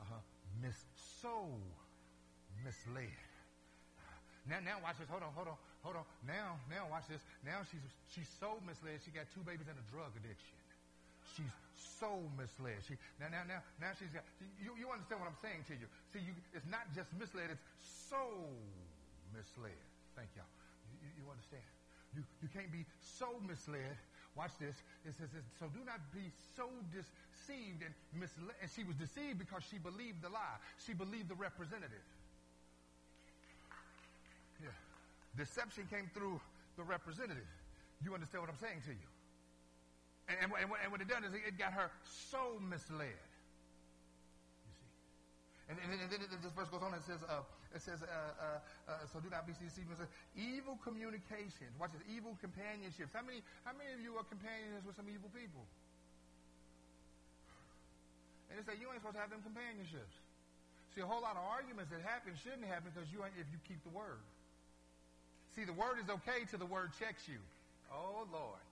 [0.00, 0.20] Uh-huh.
[0.62, 0.76] Miss
[1.20, 1.48] so
[2.64, 3.12] misled.
[4.46, 5.10] Now, now watch this.
[5.10, 6.06] Hold on, hold on, hold on.
[6.22, 7.20] Now, now watch this.
[7.42, 7.82] Now she's
[8.14, 9.02] she's so misled.
[9.02, 10.54] She got two babies and a drug addiction.
[11.34, 11.50] She's
[11.98, 12.78] so misled.
[12.86, 14.22] She now now now now she's got.
[14.62, 15.90] You you understand what I'm saying to you?
[16.14, 17.50] See, you it's not just misled.
[17.50, 17.66] It's
[18.06, 18.22] so
[19.34, 19.82] misled.
[20.14, 20.48] Thank y'all.
[21.02, 21.66] You, you understand?
[22.14, 23.98] You you can't be so misled.
[24.36, 24.76] Watch this.
[25.08, 26.28] It says, so do not be
[26.60, 28.52] so deceived and misled.
[28.60, 30.60] And she was deceived because she believed the lie.
[30.84, 32.04] She believed the representative.
[34.60, 34.76] Yeah.
[35.40, 36.36] Deception came through
[36.76, 37.48] the representative.
[38.04, 39.08] You understand what I'm saying to you?
[40.28, 43.08] And, and, and, and what it done is it got her so misled.
[43.08, 44.92] You see?
[45.72, 47.40] And, and, and then this verse goes on and says, uh,
[47.76, 48.58] it says, uh, uh,
[48.88, 49.92] uh, so do not be deceived.
[50.32, 51.76] Evil communications.
[51.76, 53.12] Watch this, evil companionships.
[53.12, 55.60] How many, how many of you are companions with some evil people?
[58.48, 60.16] And they say, you ain't supposed to have them companionships.
[60.96, 63.60] See, a whole lot of arguments that happen shouldn't happen because you ain't, if you
[63.68, 64.24] keep the word.
[65.52, 67.36] See, the word is okay till the word checks you.
[67.92, 68.64] Oh, Lord.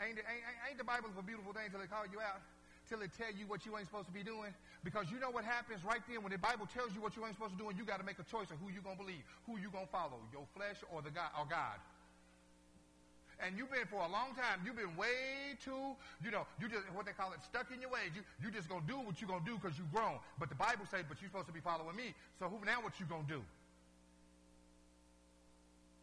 [0.00, 2.40] Ain't, ain't, ain't the Bible a beautiful thing till they call you out?
[2.88, 4.56] Till they tell you what you ain't supposed to be doing?
[4.84, 7.34] Because you know what happens right then when the Bible tells you what you ain't
[7.34, 9.02] supposed to do, and you got to make a choice of who you going to
[9.02, 11.76] believe, who you going to follow, your flesh or the God or God.
[13.38, 14.66] And you've been for a long time.
[14.66, 17.90] You've been way too, you know, you just what they call it, stuck in your
[17.90, 18.10] ways.
[18.10, 20.18] You you just gonna do what you're gonna do because you've grown.
[20.42, 22.18] But the Bible says, but you're supposed to be following me.
[22.42, 23.38] So who now what you gonna do?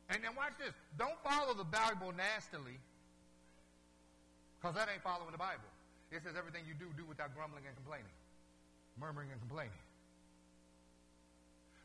[0.08, 0.72] And then watch this.
[0.96, 2.80] Don't follow the Bible nastily,
[4.56, 5.68] because that ain't following the Bible.
[6.16, 8.16] It says everything you do, do without grumbling and complaining,
[9.00, 9.82] murmuring and complaining.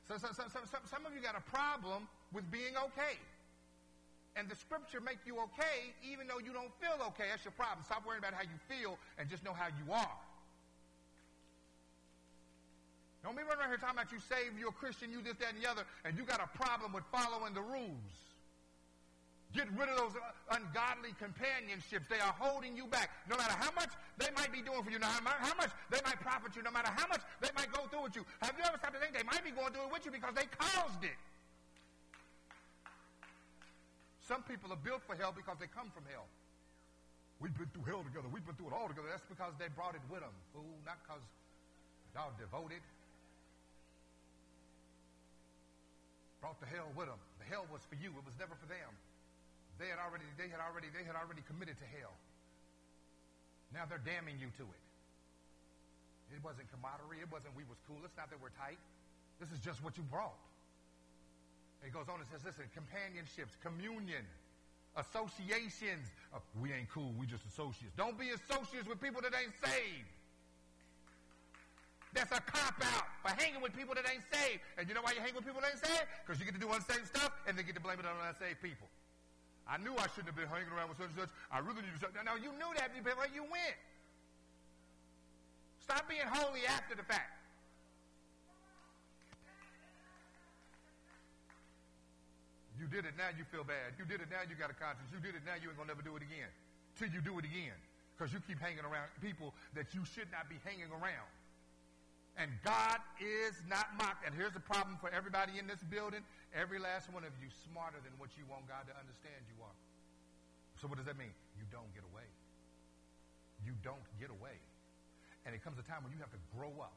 [0.09, 3.19] So, so, so, so some of you got a problem with being okay.
[4.37, 7.31] And the scripture make you okay even though you don't feel okay.
[7.31, 7.83] That's your problem.
[7.87, 10.19] Stop worrying about how you feel and just know how you are.
[13.23, 15.53] Don't be running around here talking about you saved, you're a Christian, you this, that,
[15.53, 18.17] and the other, and you got a problem with following the rules.
[19.53, 20.17] Get rid of those
[20.51, 22.07] ungodly companionships.
[22.09, 23.11] They are holding you back.
[23.29, 23.91] No matter how much
[24.21, 26.71] they might be doing for you, no matter how much they might profit you, no
[26.71, 28.25] matter how much they might go through with you.
[28.45, 30.37] Have you ever stopped to think they might be going through it with you because
[30.37, 31.17] they caused it?
[34.29, 36.29] Some people are built for hell because they come from hell.
[37.41, 38.29] We've been through hell together.
[38.29, 39.09] We've been through it all together.
[39.09, 41.25] That's because they brought it with them, fool, not because
[42.13, 42.85] y'all devoted.
[46.45, 47.19] Brought the hell with them.
[47.41, 48.13] The hell was for you.
[48.13, 48.93] It was never for them.
[49.81, 52.13] They had already, they had already, they had already committed to hell.
[53.73, 54.83] Now they're damning you to it.
[56.35, 57.23] It wasn't camaraderie.
[57.23, 57.99] It wasn't we was cool.
[58.07, 58.79] It's not that we're tight.
[59.43, 60.39] This is just what you brought.
[61.83, 64.23] It goes on and says, listen, companionships, communion,
[65.01, 66.13] associations.
[66.29, 67.11] Uh, we ain't cool.
[67.17, 67.97] We just associates.
[67.97, 70.13] Don't be associates with people that ain't saved.
[72.13, 74.61] That's a cop out for hanging with people that ain't saved.
[74.77, 76.07] And you know why you hang with people that ain't saved?
[76.27, 78.61] Because you get to do unsaved stuff and they get to blame it on unsaved
[78.61, 78.91] people.
[79.71, 81.31] I knew I shouldn't have been hanging around with such and such.
[81.47, 82.11] I really need to.
[82.27, 83.79] Now, you knew that before you went.
[85.79, 87.39] Stop being holy after the fact.
[92.81, 93.95] You did it, now you feel bad.
[94.01, 95.07] You did it, now you got a conscience.
[95.13, 96.49] You did it, now you ain't to never do it again.
[96.99, 97.77] Till you do it again.
[98.17, 101.31] Because you keep hanging around people that you should not be hanging around.
[102.41, 104.25] And God is not mocked.
[104.25, 106.25] And here's the problem for everybody in this building.
[106.51, 109.77] Every last one of you smarter than what you want God to understand you are.
[110.83, 111.31] So what does that mean?
[111.55, 112.27] You don't get away.
[113.63, 114.59] You don't get away.
[115.47, 116.97] And it comes a time when you have to grow up.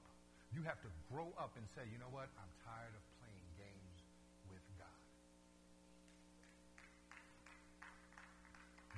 [0.56, 2.32] You have to grow up and say, you know what?
[2.40, 3.98] I'm tired of playing games
[4.50, 5.00] with God.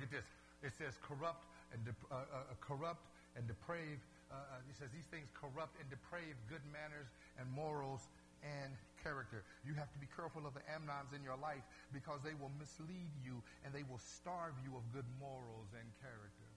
[0.00, 0.28] Get this.
[0.64, 3.04] It says corrupt and de- uh, uh, corrupt
[3.36, 4.04] and depraved.
[4.32, 8.10] Uh, uh, says these things corrupt and deprave good manners and morals
[8.42, 8.74] and
[9.06, 9.46] character.
[9.62, 11.62] You have to be careful of the Amnons in your life
[11.94, 16.50] because they will mislead you and they will starve you of good morals and character.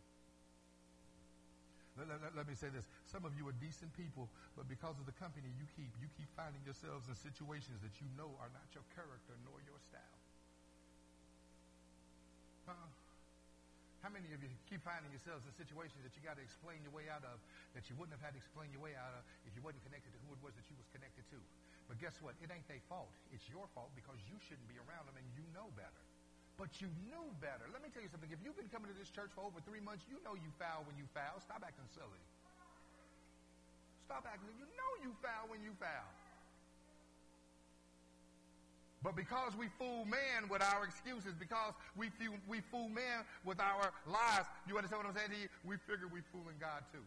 [1.93, 2.87] Let, let, let, me say this.
[3.11, 6.31] Some of you are decent people, but because of the company you keep, you keep
[6.33, 10.19] finding yourselves in situations that you know are not your character nor your style.
[12.71, 12.87] Huh?
[13.99, 16.95] How many of you keep finding yourselves in situations that you got to explain your
[16.95, 17.35] way out of
[17.75, 20.15] that you wouldn't have had to explain your way out of if you wasn't connected
[20.15, 21.39] to who it was that you was connected to?
[21.89, 22.37] But guess what?
[22.37, 23.09] It ain't their fault.
[23.33, 26.03] It's your fault because you shouldn't be around them and you know better.
[26.61, 27.65] But you knew better.
[27.73, 28.29] Let me tell you something.
[28.29, 30.85] If you've been coming to this church for over three months, you know you foul
[30.85, 31.41] when you foul.
[31.41, 32.21] Stop acting silly.
[34.05, 34.53] Stop acting.
[34.53, 36.05] You know you foul when you foul.
[39.01, 43.57] But because we fool man with our excuses, because we fool, we fool man with
[43.63, 45.49] our lies, you understand what I'm saying to you?
[45.63, 47.01] We figure we fooling God too.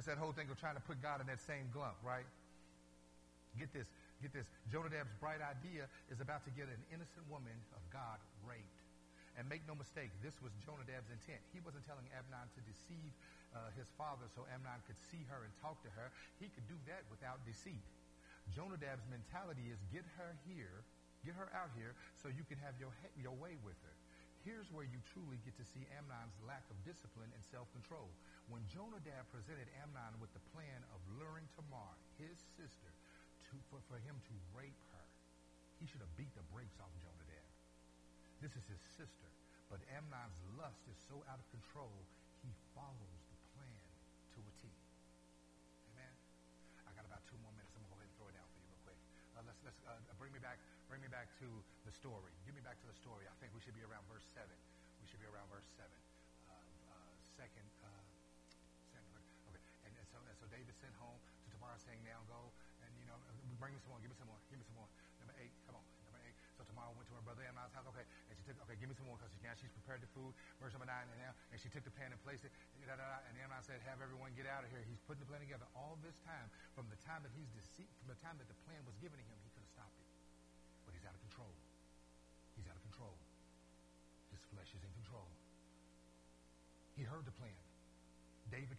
[0.00, 2.24] It's that whole thing of trying to put God in that same Klump, right?
[3.58, 3.90] Get this,
[4.22, 4.46] get this.
[4.70, 8.80] Jonadab's bright idea is about to get an innocent woman of God raped.
[9.38, 11.40] And make no mistake, this was Jonadab's intent.
[11.54, 13.14] He wasn't telling Amnon to deceive
[13.54, 16.10] uh, his father so Amnon could see her and talk to her.
[16.38, 17.82] He could do that without deceit.
[18.50, 20.82] Jonadab's mentality is get her here,
[21.22, 23.94] get her out here so you can have your, your way with her.
[24.42, 28.08] Here's where you truly get to see Amnon's lack of discipline and self-control.
[28.48, 32.90] When Jonadab presented Amnon with the plan of luring Tamar, his sister,
[33.50, 35.06] to, for, for him to rape her,
[35.82, 37.50] he should have beat the brakes off Jonadab.
[38.40, 39.28] This is his sister.
[39.70, 41.94] But Amnon's lust is so out of control,
[42.42, 43.86] he follows the plan
[44.34, 44.66] to a T.
[45.94, 46.12] Amen?
[46.86, 47.70] I got about two more minutes.
[47.78, 48.98] I'm going to go ahead and throw it down for you real quick.
[49.38, 50.58] Uh, let's let's uh, bring me back
[50.90, 51.46] bring me back to
[51.86, 52.34] the story.
[52.42, 53.30] Give me back to the story.
[53.30, 54.42] I think we should be around verse 7.
[54.98, 55.79] We should be around verse 7.
[67.70, 68.06] Okay.
[68.30, 70.34] And she took, okay, give me some more because now she's prepared the food.
[70.58, 70.94] Verse number 9.
[70.94, 72.52] And, now, and she took the pan and placed it.
[72.82, 74.82] Da, da, da, and Amnon said, have everyone get out of here.
[74.86, 75.66] He's putting the plan together.
[75.78, 78.82] All this time, from the time that he's deceived, from the time that the plan
[78.82, 80.08] was given to him, he could have stopped it.
[80.86, 81.54] But he's out of control.
[82.58, 83.14] He's out of control.
[84.34, 85.30] His flesh is in control.
[86.98, 87.69] He heard the plan.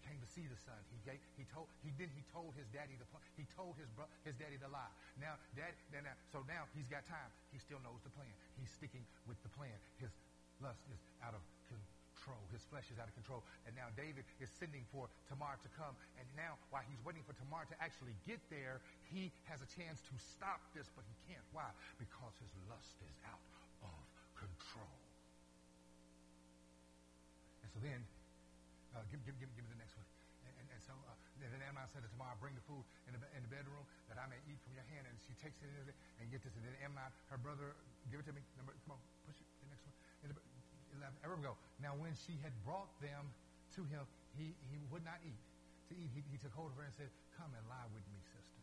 [0.08, 0.78] Came to see the son.
[0.90, 3.24] He gave, he told he then he told his daddy the plan.
[3.38, 4.92] He told his bro, his daddy the lie.
[5.22, 7.30] Now dad then now, so now he's got time.
[7.54, 8.32] He still knows the plan.
[8.58, 9.78] He's sticking with the plan.
[10.02, 10.12] His
[10.60, 11.44] lust is out of
[12.22, 12.42] control.
[12.54, 13.42] His flesh is out of control.
[13.66, 15.98] And now David is sending for Tamar to come.
[16.22, 18.78] And now while he's waiting for Tamar to actually get there,
[19.10, 21.46] he has a chance to stop this, but he can't.
[21.50, 21.66] Why?
[21.98, 23.42] Because his lust is out
[23.82, 24.02] of
[24.38, 25.02] control.
[27.66, 28.06] And so then
[28.96, 30.08] uh, give, give, give, give, me the next one.
[30.44, 33.22] And, and, and so uh, then Amnon said to Tamar, bring the food in the,
[33.34, 35.10] in the bedroom that I may eat from your hand.
[35.10, 35.90] And she takes it in
[36.22, 36.54] and get this.
[36.54, 37.74] And then Amnon, her brother,
[38.14, 38.44] give it to me.
[38.60, 39.48] Number, come on, push it.
[39.64, 39.96] The next one.
[40.22, 40.38] In the,
[41.02, 41.58] 11, ever go.
[41.82, 43.32] Now when she had brought them
[43.80, 44.04] to him,
[44.38, 45.40] he, he would not eat.
[45.90, 48.20] To eat, he, he took hold of her and said, come and lie with me,
[48.32, 48.62] sister.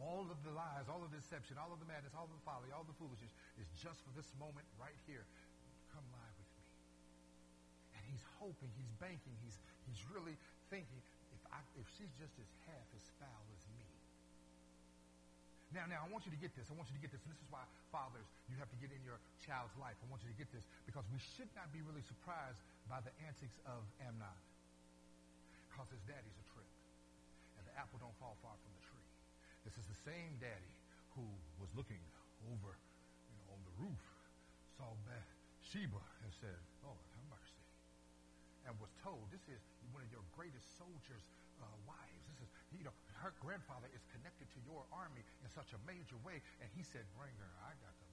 [0.00, 2.44] All of the lies, all of the deception, all of the madness, all of the
[2.46, 5.28] folly, all the foolishness is just for this moment right here
[5.94, 6.64] come lie with me.
[7.98, 10.34] And he's hoping, he's banking, he's, he's really
[10.70, 11.02] thinking,
[11.34, 13.90] if, I, if she's just as half as foul as me.
[15.70, 16.66] Now, now, I want you to get this.
[16.66, 17.22] I want you to get this.
[17.22, 17.62] And this is why,
[17.94, 19.94] fathers, you have to get in your child's life.
[20.02, 22.58] I want you to get this because we should not be really surprised
[22.90, 24.34] by the antics of Amnon.
[25.70, 26.66] Because his daddy's a trip.
[27.54, 29.10] And the apple don't fall far from the tree.
[29.62, 30.74] This is the same daddy
[31.14, 31.22] who
[31.62, 32.02] was looking
[32.50, 34.02] over you know, on the roof,
[34.74, 34.90] saw
[35.70, 37.62] Bathsheba and said, Lord, have mercy.
[38.66, 39.62] And was told, this is
[39.94, 41.22] one of your greatest soldiers'
[41.62, 42.26] uh, wives.
[42.26, 42.90] This is, you know,
[43.22, 46.42] her grandfather is connected to your army in such a major way.
[46.58, 47.52] And he said, bring her.
[47.62, 48.06] I got to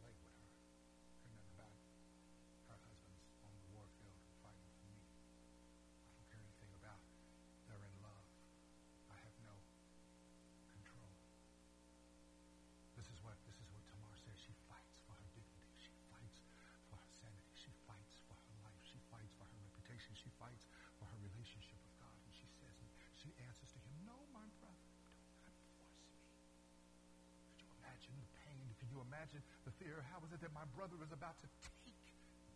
[29.17, 30.05] imagine the fear.
[30.13, 31.97] How is it that my brother is about to take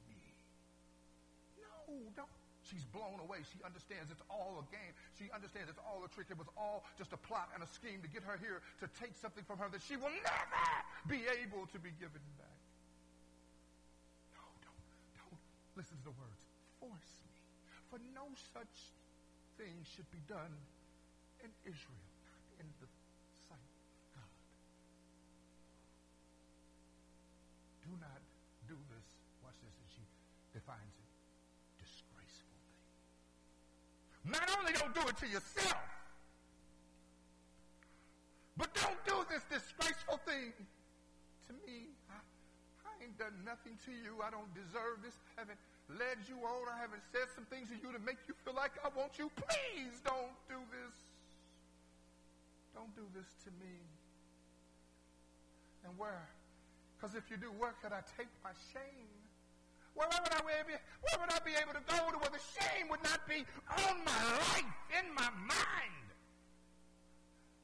[0.05, 0.29] me?
[1.57, 2.29] No, don't.
[2.61, 3.41] She's blown away.
[3.49, 4.93] She understands it's all a game.
[5.17, 6.29] She understands it's all a trick.
[6.29, 9.17] It was all just a plot and a scheme to get her here to take
[9.17, 10.61] something from her that she will never
[11.09, 12.61] be able to be given back.
[14.37, 14.85] No, don't,
[15.17, 15.41] don't
[15.73, 16.41] listen to the words.
[16.77, 17.33] Force me.
[17.89, 18.93] For no such
[19.57, 20.53] thing should be done
[21.41, 22.05] in Israel,
[22.61, 22.87] in the
[34.31, 35.83] Not only don't do it to yourself,
[38.55, 40.55] but don't do this disgraceful thing
[41.47, 41.91] to me.
[42.07, 42.15] I,
[42.87, 44.23] I ain't done nothing to you.
[44.23, 45.19] I don't deserve this.
[45.35, 45.59] I haven't
[45.99, 46.63] led you on.
[46.71, 49.27] I haven't said some things to you to make you feel like I want you.
[49.35, 50.95] Please don't do this.
[52.71, 53.75] Don't do this to me.
[55.83, 56.23] And where?
[56.95, 59.20] Because if you do, where could I take my shame?
[59.93, 62.87] Where, would I be, where would I be able to go to where the shame
[62.89, 63.43] would not be
[63.87, 66.07] on my life, in my mind?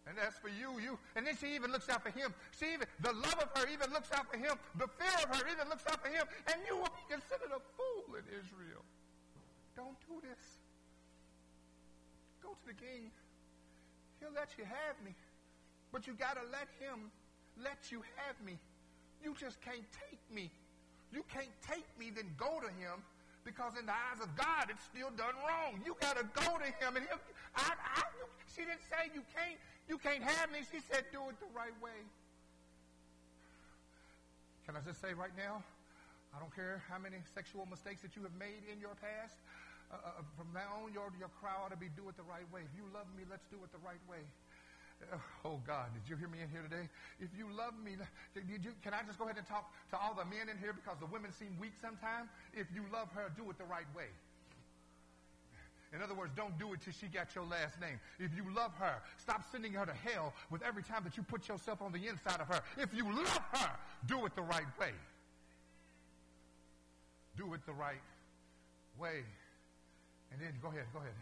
[0.07, 2.33] And as for you, you, and then she even looks out for him.
[2.55, 4.55] She even, the love of her even looks out for him.
[4.79, 6.23] The fear of her even looks out for him.
[6.47, 8.87] And you will be considered a fool in Israel.
[9.75, 10.63] Don't do this.
[12.41, 13.11] Go to the king.
[14.19, 15.11] He'll let you have me.
[15.91, 17.11] But you got to let him
[17.59, 18.57] let you have me.
[19.21, 20.51] You just can't take me.
[21.11, 22.99] You can't take me, then go to him
[23.47, 25.79] because in the eyes of God, it's still done wrong.
[25.87, 26.99] You got to go to him.
[26.99, 27.19] And him,
[27.55, 28.03] I, I,
[28.51, 29.55] she didn't say you can't,
[29.87, 30.67] you can't have me.
[30.67, 31.95] She said do it the right way.
[34.67, 35.63] Can I just say right now,
[36.35, 39.39] I don't care how many sexual mistakes that you have made in your past.
[39.87, 42.43] Uh, uh, from now on, your, your cry ought to be do it the right
[42.51, 42.67] way.
[42.67, 44.19] If you love me, let's do it the right way.
[45.45, 46.89] Oh God, did you hear me in here today?
[47.19, 47.95] If you love me,
[48.33, 50.73] did you, can I just go ahead and talk to all the men in here
[50.73, 52.29] because the women seem weak sometimes?
[52.53, 54.09] If you love her, do it the right way.
[55.95, 57.99] In other words, don't do it till she got your last name.
[58.19, 61.47] If you love her, stop sending her to hell with every time that you put
[61.47, 62.61] yourself on the inside of her.
[62.75, 63.71] If you love her,
[64.05, 64.91] do it the right way.
[67.37, 68.03] Do it the right
[68.99, 69.23] way.
[70.33, 71.15] And then go ahead, go ahead.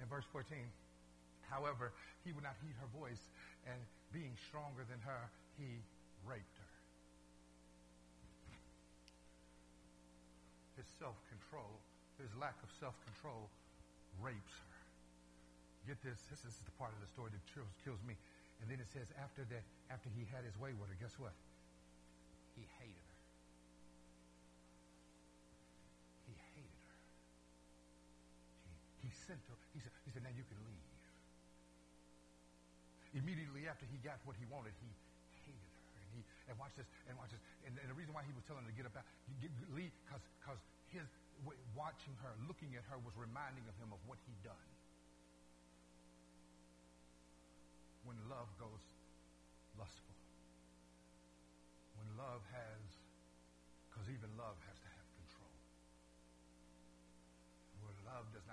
[0.00, 0.56] In verse 14.
[1.50, 1.92] However,
[2.24, 3.22] he would not heed her voice,
[3.66, 3.78] and
[4.12, 5.82] being stronger than her, he
[6.26, 6.72] raped her.
[10.76, 11.80] His self control,
[12.18, 13.48] his lack of self control,
[14.20, 14.76] rapes her.
[15.86, 18.18] Get this, this is the part of the story that kills, me.
[18.60, 21.36] And then it says, after that, after he had his way with her, guess what?
[22.58, 23.18] He hated her.
[26.26, 26.98] He hated her.
[28.66, 29.56] He, he sent her.
[29.76, 30.95] He said, he said, now you can leave.
[33.16, 34.92] Immediately after he got what he wanted, he
[35.48, 35.88] hated her.
[35.96, 36.20] And he
[36.52, 37.40] and watch this and watch this.
[37.64, 39.08] And, and the reason why he was telling her to get up out,
[39.40, 40.60] get, leave, because
[40.92, 41.08] his
[41.76, 44.68] watching her, looking at her, was reminding of him of what he'd done.
[48.08, 48.80] When love goes
[49.76, 50.16] lustful,
[51.98, 52.84] when love has,
[53.90, 55.54] because even love has to have control.
[57.82, 58.45] Where love does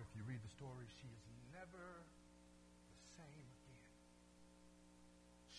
[0.00, 1.25] if you read the story, she is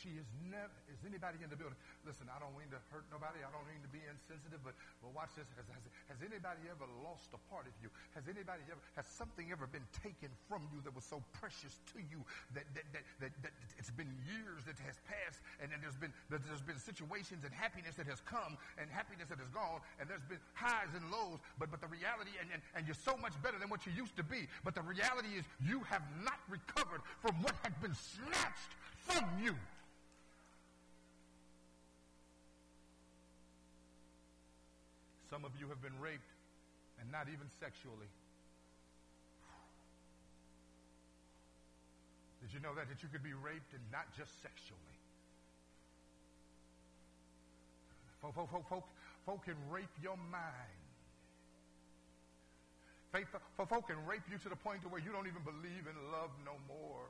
[0.07, 1.75] She is never, is anybody in the building?
[2.07, 3.43] Listen, I don't mean to hurt nobody.
[3.43, 4.71] I don't mean to be insensitive, but,
[5.03, 5.43] but watch this.
[5.59, 7.91] Has, has, has anybody ever lost a part of you?
[8.15, 11.99] Has anybody ever, has something ever been taken from you that was so precious to
[12.07, 12.23] you
[12.55, 16.15] that, that, that, that, that it's been years that has passed and then there's been,
[16.31, 20.07] that there's been situations and happiness that has come and happiness that has gone and
[20.07, 23.35] there's been highs and lows, but, but the reality, and, and, and you're so much
[23.43, 27.03] better than what you used to be, but the reality is you have not recovered
[27.19, 28.71] from what had been snatched
[29.03, 29.51] from you.
[35.37, 36.33] Some of you have been raped
[36.97, 38.09] and not even sexually.
[42.41, 42.89] Did you know that?
[42.89, 44.97] That you could be raped and not just sexually.
[48.17, 48.85] Folk, folk, folk, folk,
[49.29, 50.81] folk can rape your mind.
[53.13, 55.97] Faith, folk can rape you to the point to where you don't even believe in
[56.09, 57.05] love no more.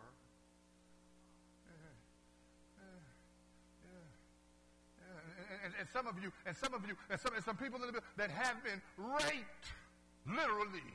[5.79, 8.01] And, some of you, and some of you, and some, and some people in the
[8.17, 9.67] that have been raped,
[10.25, 10.93] literally.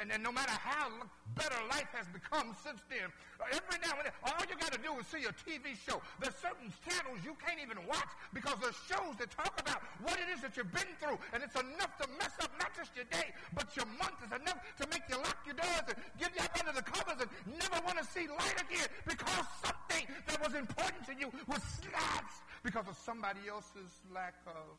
[0.00, 0.88] And then no matter how
[1.36, 4.80] better life has become since then, uh, every now and then, all you got to
[4.80, 6.00] do is see a TV show.
[6.20, 10.28] There's certain channels you can't even watch because there's shows that talk about what it
[10.32, 11.20] is that you've been through.
[11.36, 14.16] And it's enough to mess up not just your day, but your month.
[14.24, 17.20] It's enough to make you lock your doors and get you up under the covers
[17.20, 21.60] and never want to see light again because something that was important to you was
[21.80, 24.78] snatched because of somebody else's lack of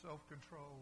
[0.00, 0.78] self-control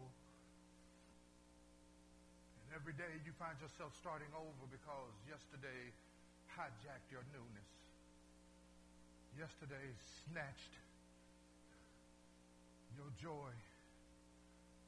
[2.77, 5.89] every day you find yourself starting over because yesterday
[6.53, 7.73] hijacked your newness.
[9.33, 9.97] Yesterday
[10.29, 10.77] snatched
[12.93, 13.49] your joy.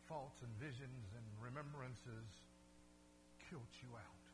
[0.06, 2.30] Faults and visions and remembrances
[3.50, 4.26] killed you out.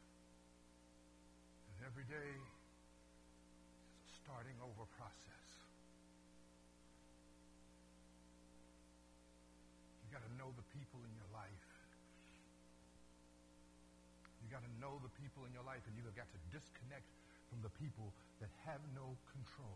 [1.71, 5.34] And every day is a starting over process.
[14.55, 17.03] Got to know the people in your life, and you've got to disconnect
[17.51, 19.75] from the people that have no control.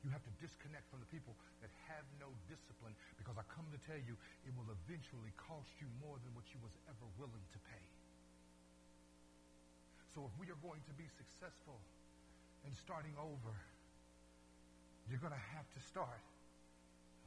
[0.00, 3.80] You have to disconnect from the people that have no discipline because I come to
[3.84, 4.16] tell you
[4.48, 7.84] it will eventually cost you more than what you was ever willing to pay.
[10.16, 11.76] So if we are going to be successful
[12.64, 13.52] in starting over,
[15.12, 16.24] you're going to have to start.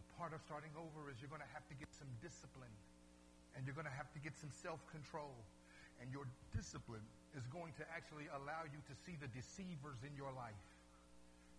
[0.01, 2.73] A part of starting over is you're going to have to get some discipline
[3.53, 5.37] and you're going to have to get some self-control
[6.03, 10.35] and your discipline is going to actually allow you to see the deceivers in your
[10.35, 10.59] life.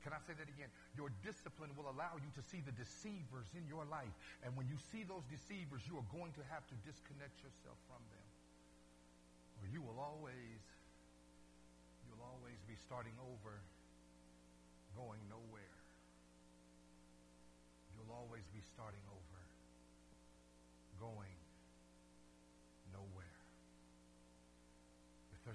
[0.04, 0.68] Can I say that again?
[1.00, 4.12] Your discipline will allow you to see the deceivers in your life.
[4.44, 8.04] And when you see those deceivers, you are going to have to disconnect yourself from
[8.12, 8.28] them.
[9.58, 10.60] Or you will always,
[12.04, 13.56] you'll always be starting over,
[14.92, 15.78] going nowhere.
[17.96, 19.40] You'll always be starting over,
[21.00, 21.33] going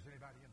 [0.10, 0.48] anybody